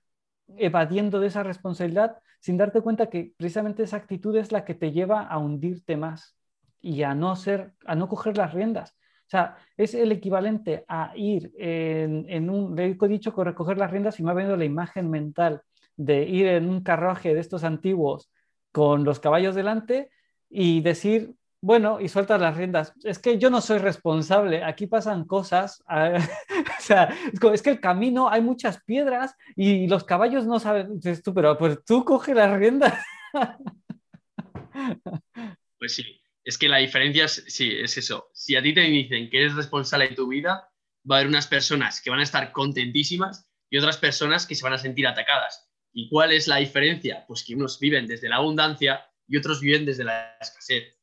evadiendo 0.57 1.21
de 1.21 1.29
esa 1.29 1.43
responsabilidad 1.43 2.17
sin 2.45 2.59
darte 2.59 2.83
cuenta 2.83 3.09
que 3.09 3.33
precisamente 3.39 3.85
esa 3.85 3.97
actitud 3.97 4.37
es 4.37 4.53
la 4.53 4.67
que 4.67 4.75
te 4.75 4.93
lleva 4.93 5.23
a 5.23 5.39
hundirte 5.39 5.97
más 5.97 6.37
y 6.79 7.03
a 7.03 7.15
no 7.15 7.37
ser, 7.37 7.73
a 7.87 7.95
no 7.95 8.07
coger 8.07 8.37
las 8.37 8.53
riendas. 8.53 8.91
O 8.91 9.31
sea, 9.31 9.57
es 9.79 9.95
el 9.95 10.13
equivalente 10.13 10.85
a 10.87 11.15
ir 11.17 11.55
en, 11.57 12.51
un, 12.51 12.77
le 12.77 12.99
he 13.01 13.09
dicho 13.09 13.35
que 13.35 13.45
recoger 13.45 13.79
las 13.79 13.91
riendas 13.91 14.21
y 14.21 14.23
me 14.23 14.33
ha 14.33 14.35
la 14.35 14.65
imagen 14.67 15.09
mental 15.09 15.63
de 15.97 16.25
ir 16.25 16.47
en 16.49 16.69
un 16.69 16.83
carruaje 16.83 17.33
de 17.33 17.41
estos 17.41 17.65
antiguos 17.65 18.31
con 18.73 19.05
los 19.05 19.21
caballos 19.21 19.55
delante 19.55 20.11
y 20.51 20.83
decir, 20.83 21.33
bueno, 21.65 21.99
y 21.99 22.11
sueltas 22.11 22.39
las 22.39 22.59
riendas. 22.59 22.93
Es 23.05 23.19
que 23.19 23.39
yo 23.39 23.49
no 23.49 23.63
soy 23.63 23.79
responsable, 23.79 24.63
aquí 24.63 24.87
pasan 24.87 25.25
cosas. 25.25 25.83
Ah, 25.89 26.13
o 26.79 26.83
sea, 26.83 27.09
es 27.55 27.63
que 27.63 27.71
el 27.71 27.81
camino 27.81 28.29
hay 28.29 28.43
muchas 28.43 28.83
piedras 28.85 29.35
y 29.57 29.87
los 29.87 30.05
caballos 30.05 30.45
no 30.45 30.61
saben. 30.61 31.01
Tú, 31.01 31.33
pero 31.33 31.57
pues 31.57 31.79
tú 31.87 32.05
coge 32.05 32.35
las 32.35 32.59
riendas. 32.59 32.95
Pues 35.79 35.95
sí, 35.95 36.21
es 36.43 36.59
que 36.59 36.69
la 36.69 36.79
diferencia 36.79 37.27
es, 37.27 37.45
sí, 37.47 37.71
es 37.71 37.97
eso. 37.97 38.31
Si 38.33 38.57
a 38.57 38.63
ti 38.63 38.75
te 38.75 38.81
dicen 38.81 39.31
que 39.31 39.41
eres 39.41 39.55
responsable 39.55 40.09
de 40.09 40.17
tu 40.17 40.27
vida, 40.27 40.69
va 41.09 41.17
a 41.17 41.19
haber 41.19 41.29
unas 41.29 41.47
personas 41.47 42.01
que 42.01 42.11
van 42.11 42.21
a 42.21 42.25
estar 42.25 42.51
contentísimas 42.53 43.49
y 43.71 43.79
otras 43.79 43.99
personas 43.99 44.47
que 44.47 44.55
se 44.55 44.65
van 44.65 44.73
a 44.73 44.79
sentir 44.79 45.07
atacadas. 45.07 45.71
¿Y 45.93 46.09
cuál 46.09 46.33
es 46.33 46.49
la 46.49 46.57
diferencia? 46.57 47.25
Pues 47.29 47.45
que 47.45 47.55
unos 47.55 47.79
viven 47.79 48.07
desde 48.07 48.29
la 48.29 48.37
abundancia 48.37 49.07
y 49.29 49.37
otros 49.37 49.61
viven 49.61 49.85
desde 49.85 50.05
la 50.05 50.37
escasez 50.41 50.94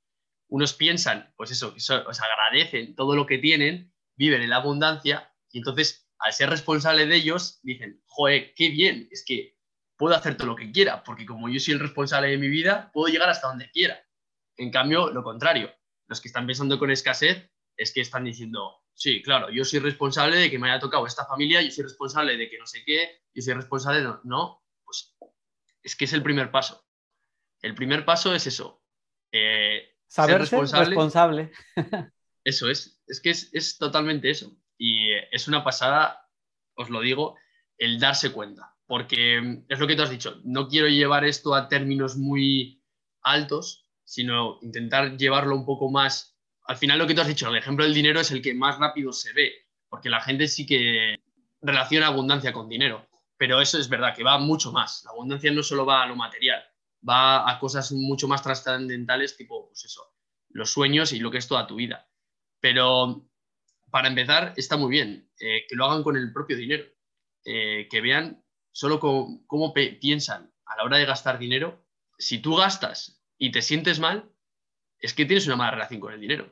unos 0.52 0.74
piensan, 0.74 1.34
pues 1.38 1.50
eso, 1.52 1.74
que 1.74 1.82
agradecen 1.82 2.94
todo 2.94 3.16
lo 3.16 3.26
que 3.26 3.38
tienen, 3.38 3.94
viven 4.18 4.42
en 4.42 4.50
la 4.50 4.58
abundancia 4.58 5.34
y 5.50 5.60
entonces 5.60 6.10
al 6.20 6.34
ser 6.34 6.50
responsable 6.50 7.06
de 7.06 7.16
ellos 7.16 7.62
dicen, 7.64 8.02
joder, 8.06 8.54
qué 8.54 8.70
bien, 8.70 9.08
es 9.12 9.24
que 9.26 9.58
puedo 9.98 10.14
hacer 10.14 10.36
todo 10.36 10.48
lo 10.48 10.56
que 10.58 10.72
quiera, 10.72 11.04
porque 11.04 11.26
como 11.26 11.48
yo 11.48 11.58
soy 11.60 11.76
el 11.76 11.80
responsable 11.80 12.28
de 12.28 12.38
mi 12.38 12.50
vida, 12.50 12.92
puedo 12.94 13.08
llegar 13.08 13.30
hasta 13.30 13.48
donde 13.48 13.72
quiera. 13.72 14.06
En 14.58 14.72
cambio, 14.72 15.10
lo 15.10 15.24
contrario, 15.24 15.74
los 16.08 16.20
que 16.20 16.28
están 16.28 16.46
pensando 16.46 16.78
con 16.78 16.92
escasez 16.92 17.50
es 17.78 17.94
que 17.94 18.02
están 18.02 18.26
diciendo, 18.26 18.84
sí, 18.94 19.22
claro, 19.24 19.50
yo 19.52 19.64
soy 19.64 19.80
responsable 19.80 20.36
de 20.36 20.52
que 20.52 20.60
me 20.60 20.70
haya 20.70 20.82
tocado 20.82 21.08
esta 21.08 21.26
familia, 21.26 21.62
yo 21.62 21.72
soy 21.72 21.86
responsable 21.86 22.36
de 22.36 22.50
que 22.50 22.58
no 22.58 22.68
sé 22.68 22.84
qué, 22.86 23.22
yo 23.34 23.42
soy 23.42 23.54
responsable 23.54 24.00
de 24.00 24.04
no, 24.04 24.20
no 24.26 24.64
pues 24.84 25.16
es 25.82 25.96
que 25.96 26.06
es 26.06 26.12
el 26.14 26.24
primer 26.24 26.52
paso. 26.52 26.86
El 27.62 27.74
primer 27.74 28.04
paso 28.04 28.36
es 28.36 28.48
eso, 28.48 28.84
eh, 29.32 29.92
Saber 30.12 30.46
ser 30.46 30.60
responsable. 30.60 31.52
Eso 32.44 32.70
es, 32.70 33.02
es 33.08 33.22
que 33.22 33.30
es, 33.30 33.78
totalmente 33.78 34.30
eso. 34.30 34.52
Y 34.78 35.14
es 35.32 35.48
una 35.48 35.64
pasada, 35.64 36.28
os 36.76 36.90
lo 36.90 37.00
digo, 37.00 37.38
el 37.78 37.98
darse 37.98 38.34
cuenta. 38.34 38.76
Porque 38.88 39.64
es 39.70 39.80
lo 39.80 39.88
que 39.88 39.96
tú 39.96 40.02
has 40.02 40.10
dicho, 40.10 40.42
no 40.44 40.68
quiero 40.68 40.90
llevar 40.90 41.24
esto 41.24 41.56
a 41.56 41.70
términos 41.70 42.18
muy 42.18 42.84
altos, 43.22 43.86
sino 44.04 44.60
intentar 44.62 45.16
llevarlo 45.16 45.56
un 45.56 45.66
poco 45.66 45.90
más. 45.90 46.38
Al 46.66 46.76
final 46.76 47.00
lo 47.00 47.08
que 47.08 47.14
tú 47.14 47.22
has 47.22 47.28
dicho, 47.30 47.48
el 47.48 47.56
ejemplo 47.56 47.86
del 47.86 47.94
dinero 47.94 48.20
es 48.20 48.32
el 48.32 48.42
que 48.42 48.54
más 48.54 48.80
rápido 48.80 49.14
se 49.14 49.32
ve, 49.32 49.54
porque 49.88 50.10
la 50.10 50.20
gente 50.20 50.50
sí 50.50 50.66
que 50.66 51.16
relaciona 51.62 52.08
abundancia 52.08 52.52
con 52.52 52.68
dinero, 52.68 53.08
pero 53.38 53.62
eso 53.62 53.80
es 53.80 53.88
verdad, 53.88 54.14
que 54.14 54.26
va 54.26 54.38
mucho 54.40 54.74
más. 54.74 55.04
La 55.06 55.12
abundancia 55.12 55.54
no 55.54 55.64
solo 55.64 55.86
va 55.86 56.04
a 56.04 56.08
lo 56.08 56.18
material, 56.18 56.62
va 57.08 57.50
a 57.50 57.60
cosas 57.60 57.92
mucho 57.92 58.28
más 58.28 58.44
trascendentales, 58.44 59.38
tipo, 59.38 59.68
pues 59.68 59.86
eso, 59.86 60.04
los 60.50 60.72
sueños 60.72 61.14
y 61.14 61.20
lo 61.20 61.32
que 61.32 61.38
es 61.38 61.48
toda 61.48 61.68
tu 61.68 61.76
vida. 61.76 62.10
Pero 62.60 63.28
para 63.90 64.08
empezar, 64.08 64.54
está 64.56 64.78
muy 64.78 64.90
bien 64.90 65.30
eh, 65.40 65.66
que 65.68 65.76
lo 65.76 65.86
hagan 65.86 66.04
con 66.04 66.16
el 66.16 66.32
propio 66.32 66.58
dinero, 66.58 66.86
eh, 67.46 67.88
que 67.90 68.02
vean 68.02 68.44
solo 68.72 69.00
cómo, 69.00 69.74
piensan 69.74 70.52
a 70.66 70.78
la 70.78 70.84
hora 70.84 70.98
de 70.98 71.06
gastar 71.06 71.38
dinero. 71.38 71.86
Si 72.18 72.40
tú 72.40 72.56
gastas 72.56 73.22
y 73.38 73.52
te 73.52 73.62
sientes 73.62 74.00
mal, 74.00 74.32
es 75.00 75.14
que 75.14 75.26
tienes 75.26 75.48
una 75.48 75.58
mala 75.58 75.72
relación 75.72 76.00
con 76.00 76.14
el 76.14 76.22
dinero. 76.22 76.50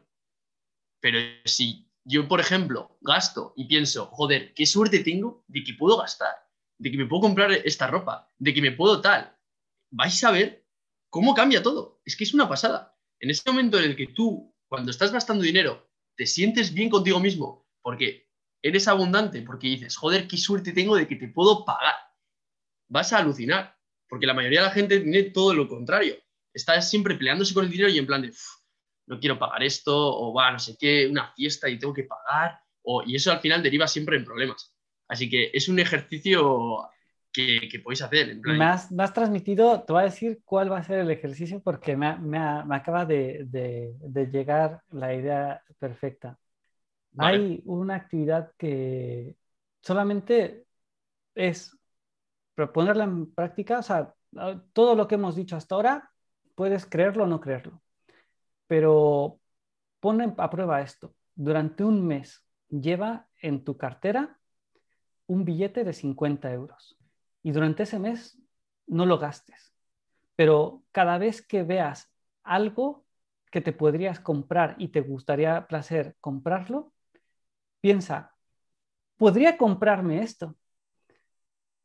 Pero 0.99 1.19
si 1.45 1.87
yo, 2.03 2.27
por 2.27 2.41
ejemplo, 2.41 2.97
gasto 3.01 3.53
y 3.55 3.65
pienso, 3.65 4.07
joder, 4.07 4.53
qué 4.53 4.65
suerte 4.65 4.99
tengo 4.99 5.45
de 5.47 5.63
que 5.63 5.75
puedo 5.75 5.97
gastar, 5.97 6.33
de 6.77 6.91
que 6.91 6.97
me 6.97 7.05
puedo 7.05 7.21
comprar 7.21 7.51
esta 7.51 7.87
ropa, 7.87 8.27
de 8.37 8.53
que 8.53 8.61
me 8.61 8.71
puedo 8.71 8.99
tal, 8.99 9.38
vais 9.91 10.23
a 10.23 10.31
ver 10.31 10.65
cómo 11.09 11.33
cambia 11.33 11.63
todo. 11.63 12.01
Es 12.05 12.15
que 12.15 12.23
es 12.23 12.33
una 12.33 12.47
pasada. 12.47 12.95
En 13.19 13.29
ese 13.29 13.43
momento 13.49 13.77
en 13.77 13.85
el 13.85 13.95
que 13.95 14.07
tú, 14.07 14.55
cuando 14.67 14.91
estás 14.91 15.11
gastando 15.11 15.43
dinero, 15.43 15.89
te 16.15 16.25
sientes 16.25 16.73
bien 16.73 16.89
contigo 16.89 17.19
mismo 17.19 17.67
porque 17.81 18.29
eres 18.61 18.87
abundante, 18.87 19.41
porque 19.41 19.67
dices, 19.67 19.95
joder, 19.95 20.27
qué 20.27 20.37
suerte 20.37 20.73
tengo 20.73 20.95
de 20.95 21.07
que 21.07 21.15
te 21.15 21.29
puedo 21.29 21.65
pagar. 21.65 21.95
Vas 22.89 23.13
a 23.13 23.19
alucinar, 23.19 23.77
porque 24.07 24.25
la 24.25 24.33
mayoría 24.33 24.61
de 24.61 24.67
la 24.67 24.73
gente 24.73 24.99
tiene 24.99 25.23
todo 25.23 25.53
lo 25.53 25.67
contrario. 25.67 26.15
Está 26.53 26.81
siempre 26.81 27.15
peleándose 27.15 27.53
con 27.53 27.65
el 27.65 27.71
dinero 27.71 27.89
y 27.89 27.97
en 27.97 28.05
plan 28.05 28.21
de, 28.21 28.33
no 29.07 29.19
quiero 29.19 29.39
pagar 29.39 29.63
esto, 29.63 29.95
o 29.95 30.33
va, 30.33 30.51
no 30.51 30.59
sé 30.59 30.75
qué, 30.77 31.07
una 31.07 31.31
fiesta 31.33 31.69
y 31.69 31.79
tengo 31.79 31.93
que 31.93 32.03
pagar, 32.03 32.59
o, 32.83 33.03
y 33.05 33.15
eso 33.15 33.31
al 33.31 33.39
final 33.39 33.63
deriva 33.63 33.87
siempre 33.87 34.17
en 34.17 34.25
problemas. 34.25 34.75
Así 35.07 35.29
que 35.29 35.51
es 35.53 35.69
un 35.69 35.79
ejercicio 35.79 36.89
que, 37.31 37.81
podéis 37.83 38.01
hacer. 38.01 38.37
me, 38.37 38.65
has, 38.65 39.13
transmitido, 39.13 39.83
te 39.83 39.93
voy 39.93 40.01
a 40.01 40.05
decir 40.05 40.41
cuál 40.43 40.71
va 40.71 40.79
a 40.79 40.83
ser 40.83 40.99
el 40.99 41.11
ejercicio 41.11 41.61
porque 41.61 41.95
me, 41.95 42.07
acaba 42.07 43.05
de, 43.05 43.47
llegar 44.31 44.81
la 44.91 45.13
idea 45.13 45.63
perfecta. 45.77 46.37
Hay 47.17 47.61
una 47.65 47.95
actividad 47.95 48.51
que 48.57 49.35
solamente 49.81 50.65
es 51.35 51.75
ponerla 52.73 53.05
en 53.05 53.31
práctica, 53.33 53.79
o 53.79 53.83
sea, 53.83 54.13
todo 54.73 54.95
lo 54.95 55.07
que 55.07 55.15
hemos 55.15 55.35
dicho 55.35 55.55
hasta 55.55 55.75
ahora, 55.75 56.11
puedes 56.55 56.85
creerlo 56.85 57.23
o 57.23 57.27
no 57.27 57.39
creerlo, 57.39 57.81
pero 58.67 59.39
pon 59.99 60.21
a 60.37 60.49
prueba 60.49 60.81
esto. 60.81 61.15
Durante 61.35 61.83
un 61.83 62.05
mes 62.05 62.45
lleva 62.69 63.27
en 63.41 63.63
tu 63.63 63.77
cartera 63.77 64.37
un 65.27 65.45
billete 65.45 65.83
de 65.83 65.93
50 65.93 66.51
euros 66.51 66.98
y 67.43 67.51
durante 67.51 67.83
ese 67.83 67.99
mes 67.99 68.39
no 68.87 69.05
lo 69.05 69.17
gastes. 69.19 69.73
Pero 70.35 70.83
cada 70.91 71.17
vez 71.17 71.41
que 71.41 71.63
veas 71.63 72.11
algo 72.43 73.05
que 73.51 73.61
te 73.61 73.73
podrías 73.73 74.19
comprar 74.19 74.75
y 74.77 74.89
te 74.89 75.01
gustaría 75.01 75.67
placer 75.67 76.15
comprarlo, 76.21 76.93
piensa, 77.81 78.35
podría 79.17 79.57
comprarme 79.57 80.21
esto. 80.23 80.55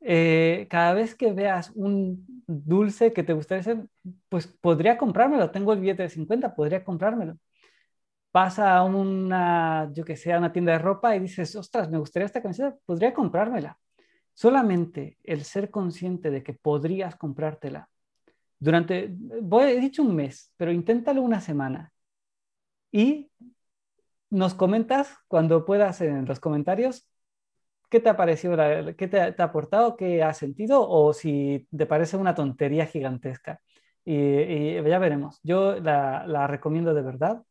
Eh, 0.01 0.67
cada 0.71 0.93
vez 0.93 1.15
que 1.15 1.33
veas 1.33 1.73
un 1.75 2.27
dulce 2.47 3.13
que 3.15 3.23
te 3.23 3.33
gustaría 3.33 3.87
pues 4.29 4.47
podría 4.47 4.99
comprármelo. 4.99 5.51
Tengo 5.51 5.73
el 5.73 5.81
billete 5.81 6.03
de 6.05 6.11
50, 6.11 6.55
podría 6.55 6.85
comprármelo. 6.85 7.39
Pasa 8.31 8.77
a 8.77 8.85
una, 8.85 9.91
yo 9.95 10.05
que 10.05 10.17
sé, 10.17 10.33
a 10.33 10.39
una 10.39 10.53
tienda 10.53 10.73
de 10.73 10.79
ropa 10.79 11.15
y 11.17 11.21
dices, 11.21 11.55
ostras, 11.57 11.89
me 11.91 11.99
gustaría 11.99 12.27
esta 12.27 12.43
camiseta, 12.43 12.77
podría 12.87 13.15
comprármela. 13.15 13.79
Solamente 14.35 15.19
el 15.23 15.45
ser 15.45 15.71
consciente 15.71 16.31
de 16.31 16.43
que 16.43 16.53
podrías 16.53 17.17
comprártela 17.17 17.89
durante, 18.65 19.15
voy, 19.43 19.65
he 19.73 19.81
dicho 19.81 20.03
un 20.03 20.17
mes, 20.17 20.51
pero 20.57 20.73
inténtalo 20.73 21.21
una 21.21 21.41
semana. 21.41 21.93
Y 22.91 23.31
nos 24.31 24.55
comentas 24.55 25.15
cuando 25.29 25.67
puedas 25.67 26.01
en 26.01 26.25
los 26.25 26.41
comentarios 26.41 27.07
qué 27.91 28.01
te 28.01 28.09
ha 28.09 28.17
parecido, 28.17 28.57
qué 28.97 29.07
te, 29.07 29.21
ha 29.21 29.35
aportado, 29.45 29.97
qué 29.97 30.23
has 30.23 30.39
sentido 30.39 30.89
o 30.89 31.13
si 31.13 31.69
te 31.77 31.85
parece 31.85 32.17
una 32.17 32.35
tontería 32.35 32.87
gigantesca. 32.87 33.61
Y, 34.03 34.83
ya 34.83 34.99
veremos. 34.99 35.41
Yo 35.43 35.79
la, 35.81 36.27
la, 36.27 36.47
recomiendo 36.47 36.95
de 36.95 37.03
verdad 37.03 37.43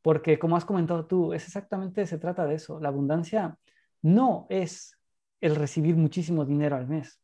porque 0.00 0.38
como 0.38 0.56
has 0.56 0.64
comentado 0.64 1.06
tú, 1.06 1.32
es 1.32 1.44
exactamente, 1.46 2.06
se 2.06 2.18
trata 2.18 2.46
de 2.46 2.54
eso. 2.54 2.78
La 2.78 2.88
abundancia 2.88 3.58
no 4.02 4.46
es 4.48 4.96
el 5.42 5.56
recibir 5.56 5.96
muchísimo 5.96 6.46
dinero 6.46 6.76
al 6.76 6.86
mes. 6.86 7.20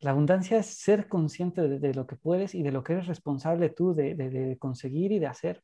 La 0.00 0.10
abundancia 0.10 0.58
es 0.58 0.66
ser 0.66 1.08
consciente 1.08 1.62
de, 1.62 1.94
lo 1.94 2.06
que 2.06 2.16
puedes 2.16 2.54
y 2.54 2.62
de 2.62 2.72
lo 2.72 2.84
que 2.84 2.92
eres 2.92 3.06
responsable 3.06 3.70
tú 3.70 3.94
de, 3.94 4.56
conseguir 4.58 5.12
y 5.12 5.18
de 5.18 5.26
hacer. 5.26 5.62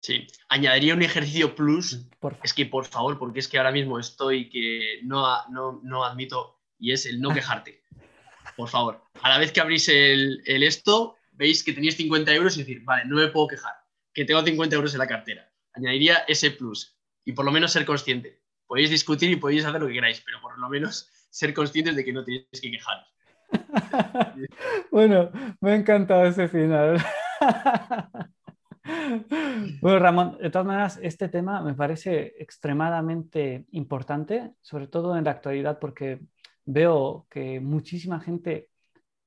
Sí, 0.00 0.26
añadiría 0.48 0.94
un 0.94 1.02
ejercicio 1.02 1.54
plus. 1.54 2.08
Es 2.42 2.54
que, 2.54 2.66
por 2.66 2.86
favor, 2.86 3.18
porque 3.18 3.40
es 3.40 3.48
que 3.48 3.58
ahora 3.58 3.72
mismo 3.72 3.98
estoy 3.98 4.48
que 4.48 5.00
no, 5.02 5.26
no, 5.50 6.04
admito 6.04 6.60
y 6.78 6.92
es 6.92 7.04
el 7.04 7.20
no 7.20 7.34
quejarte. 7.34 7.82
Por 8.56 8.68
favor, 8.68 9.04
a 9.22 9.28
la 9.28 9.38
vez 9.38 9.52
que 9.52 9.60
abrís 9.60 9.88
el, 9.88 10.42
esto, 10.46 11.16
veis 11.32 11.62
que 11.62 11.72
tenéis 11.72 11.96
50 11.96 12.32
euros 12.34 12.56
y 12.56 12.60
decir, 12.60 12.82
vale, 12.82 13.04
no 13.04 13.16
me 13.16 13.28
puedo 13.28 13.46
quejar, 13.46 13.74
que 14.12 14.24
tengo 14.24 14.42
50 14.42 14.74
euros 14.74 14.94
en 14.94 14.98
la 14.98 15.06
cartera. 15.06 15.48
Añadiría 15.74 16.24
ese 16.26 16.50
plus 16.50 16.98
y 17.24 17.32
por 17.32 17.44
lo 17.44 17.52
menos 17.52 17.72
ser 17.72 17.84
consciente. 17.84 18.40
Podéis 18.68 18.90
discutir 18.90 19.30
y 19.30 19.36
podéis 19.36 19.64
hacer 19.64 19.80
lo 19.80 19.88
que 19.88 19.94
queráis, 19.94 20.22
pero 20.24 20.40
por 20.42 20.58
lo 20.58 20.68
menos 20.68 21.10
ser 21.30 21.54
conscientes 21.54 21.96
de 21.96 22.04
que 22.04 22.12
no 22.12 22.22
tenéis 22.22 22.46
que 22.62 22.70
quejaros. 22.70 23.06
bueno, 24.92 25.30
me 25.60 25.72
ha 25.72 25.74
encantado 25.74 26.26
ese 26.26 26.48
final. 26.48 27.02
bueno, 29.80 29.98
Ramón, 29.98 30.36
de 30.38 30.50
todas 30.50 30.66
maneras, 30.66 31.00
este 31.02 31.30
tema 31.30 31.62
me 31.62 31.72
parece 31.72 32.34
extremadamente 32.38 33.64
importante, 33.70 34.52
sobre 34.60 34.86
todo 34.86 35.16
en 35.16 35.24
la 35.24 35.30
actualidad, 35.30 35.78
porque 35.78 36.20
veo 36.66 37.26
que 37.30 37.60
muchísima 37.60 38.20
gente 38.20 38.68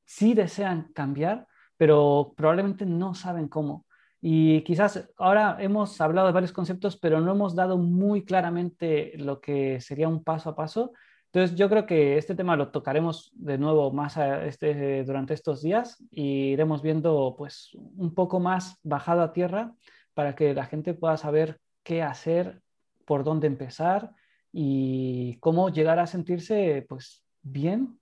sí 0.06 0.36
desean 0.36 0.93
cambiar, 0.93 1.47
pero 1.77 2.36
probablemente 2.38 2.86
no 2.86 3.15
saben 3.15 3.47
cómo. 3.47 3.88
Y 4.21 4.62
quizás 4.62 5.10
ahora 5.17 5.57
hemos 5.60 5.99
hablado 5.99 6.27
de 6.27 6.34
varios 6.34 6.51
conceptos, 6.51 6.95
pero 6.95 7.19
no 7.19 7.31
hemos 7.31 7.55
dado 7.55 7.77
muy 7.77 8.23
claramente 8.23 9.13
lo 9.17 9.41
que 9.41 9.81
sería 9.81 10.07
un 10.07 10.23
paso 10.23 10.51
a 10.51 10.55
paso. 10.55 10.93
Entonces, 11.34 11.57
yo 11.57 11.69
creo 11.69 11.86
que 11.88 12.17
este 12.17 12.36
tema 12.36 12.55
lo 12.55 12.69
tocaremos 12.69 13.31
de 13.34 13.57
nuevo 13.57 13.91
más 13.91 14.17
este, 14.17 15.03
durante 15.05 15.34
estos 15.34 15.63
días 15.63 16.03
y 16.12 16.51
iremos 16.51 16.84
viendo 16.84 17.36
pues 17.38 17.71
un 17.73 18.13
poco 18.13 18.39
más 18.39 18.77
bajado 18.84 19.21
a 19.21 19.34
tierra 19.34 19.73
para 20.13 20.36
que 20.36 20.53
la 20.53 20.65
gente 20.65 20.93
pueda 20.93 21.17
saber 21.17 21.60
qué 21.84 22.03
hacer, 22.03 22.62
por 23.05 23.23
dónde 23.23 23.47
empezar 23.47 24.12
y 24.51 25.38
cómo 25.39 25.69
llegar 25.69 25.99
a 25.99 26.05
sentirse 26.05 26.86
pues 26.88 27.23
bien 27.41 27.97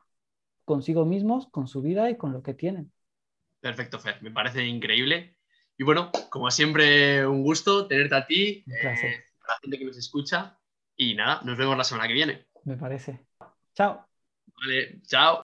consigo 0.66 1.06
mismos, 1.06 1.48
con 1.50 1.68
su 1.68 1.82
vida 1.82 2.10
y 2.10 2.18
con 2.18 2.34
lo 2.34 2.44
que 2.44 2.54
tienen. 2.54 2.92
Perfecto, 3.62 4.00
Fer, 4.00 4.22
me 4.22 4.32
parece 4.32 4.66
increíble. 4.66 5.39
Y 5.80 5.84
bueno, 5.84 6.12
como 6.30 6.52
siempre, 6.52 7.26
un 7.26 7.42
gusto 7.42 7.88
tenerte 7.88 8.16
a 8.16 8.28
ti, 8.28 8.64
eh, 8.68 8.88
a 8.88 9.48
la 9.48 9.60
gente 9.62 9.80
que 9.80 9.86
nos 9.86 9.98
escucha. 9.98 10.60
Y 10.96 11.16
nada, 11.16 11.42
nos 11.44 11.58
vemos 11.58 11.76
la 11.76 11.86
semana 11.86 12.08
que 12.08 12.14
viene 12.14 12.50
me 12.70 12.78
parece. 12.78 13.20
Chao. 13.76 14.06
Vale, 14.62 15.02
chao. 15.08 15.42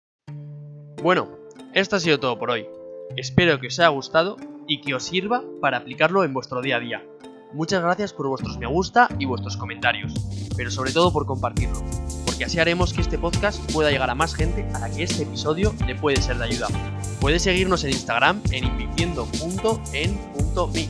Bueno, 1.01 1.29
esto 1.73 1.95
ha 1.95 1.99
sido 1.99 2.19
todo 2.19 2.37
por 2.37 2.51
hoy. 2.51 2.67
Espero 3.17 3.59
que 3.59 3.67
os 3.67 3.79
haya 3.79 3.89
gustado 3.89 4.37
y 4.67 4.81
que 4.81 4.93
os 4.93 5.03
sirva 5.03 5.43
para 5.61 5.77
aplicarlo 5.77 6.23
en 6.23 6.33
vuestro 6.33 6.61
día 6.61 6.77
a 6.77 6.79
día. 6.79 7.03
Muchas 7.53 7.81
gracias 7.81 8.13
por 8.13 8.27
vuestros 8.27 8.57
me 8.57 8.65
gusta 8.65 9.07
y 9.19 9.25
vuestros 9.25 9.55
comentarios, 9.55 10.13
pero 10.57 10.71
sobre 10.71 10.91
todo 10.91 11.13
por 11.13 11.25
compartirlo, 11.25 11.81
porque 12.25 12.43
así 12.43 12.59
haremos 12.59 12.91
que 12.91 13.01
este 13.01 13.17
podcast 13.17 13.71
pueda 13.71 13.91
llegar 13.91 14.09
a 14.09 14.15
más 14.15 14.35
gente 14.35 14.67
a 14.73 14.79
la 14.79 14.89
que 14.89 15.03
este 15.03 15.23
episodio 15.23 15.73
le 15.85 15.95
puede 15.95 16.21
ser 16.21 16.37
de 16.37 16.45
ayuda. 16.45 16.67
Puedes 17.25 17.41
seguirnos 17.41 17.83
en 17.83 17.89
Instagram 17.89 18.39
en 18.51 18.65
invirtiendo.en.me. 18.65 20.89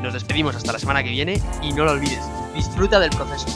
Nos 0.00 0.12
despedimos 0.12 0.54
hasta 0.54 0.72
la 0.72 0.78
semana 0.78 1.02
que 1.02 1.10
viene 1.10 1.42
y 1.62 1.72
no 1.72 1.84
lo 1.84 1.90
olvides, 1.90 2.22
disfruta 2.54 3.00
del 3.00 3.10
proceso. 3.10 3.48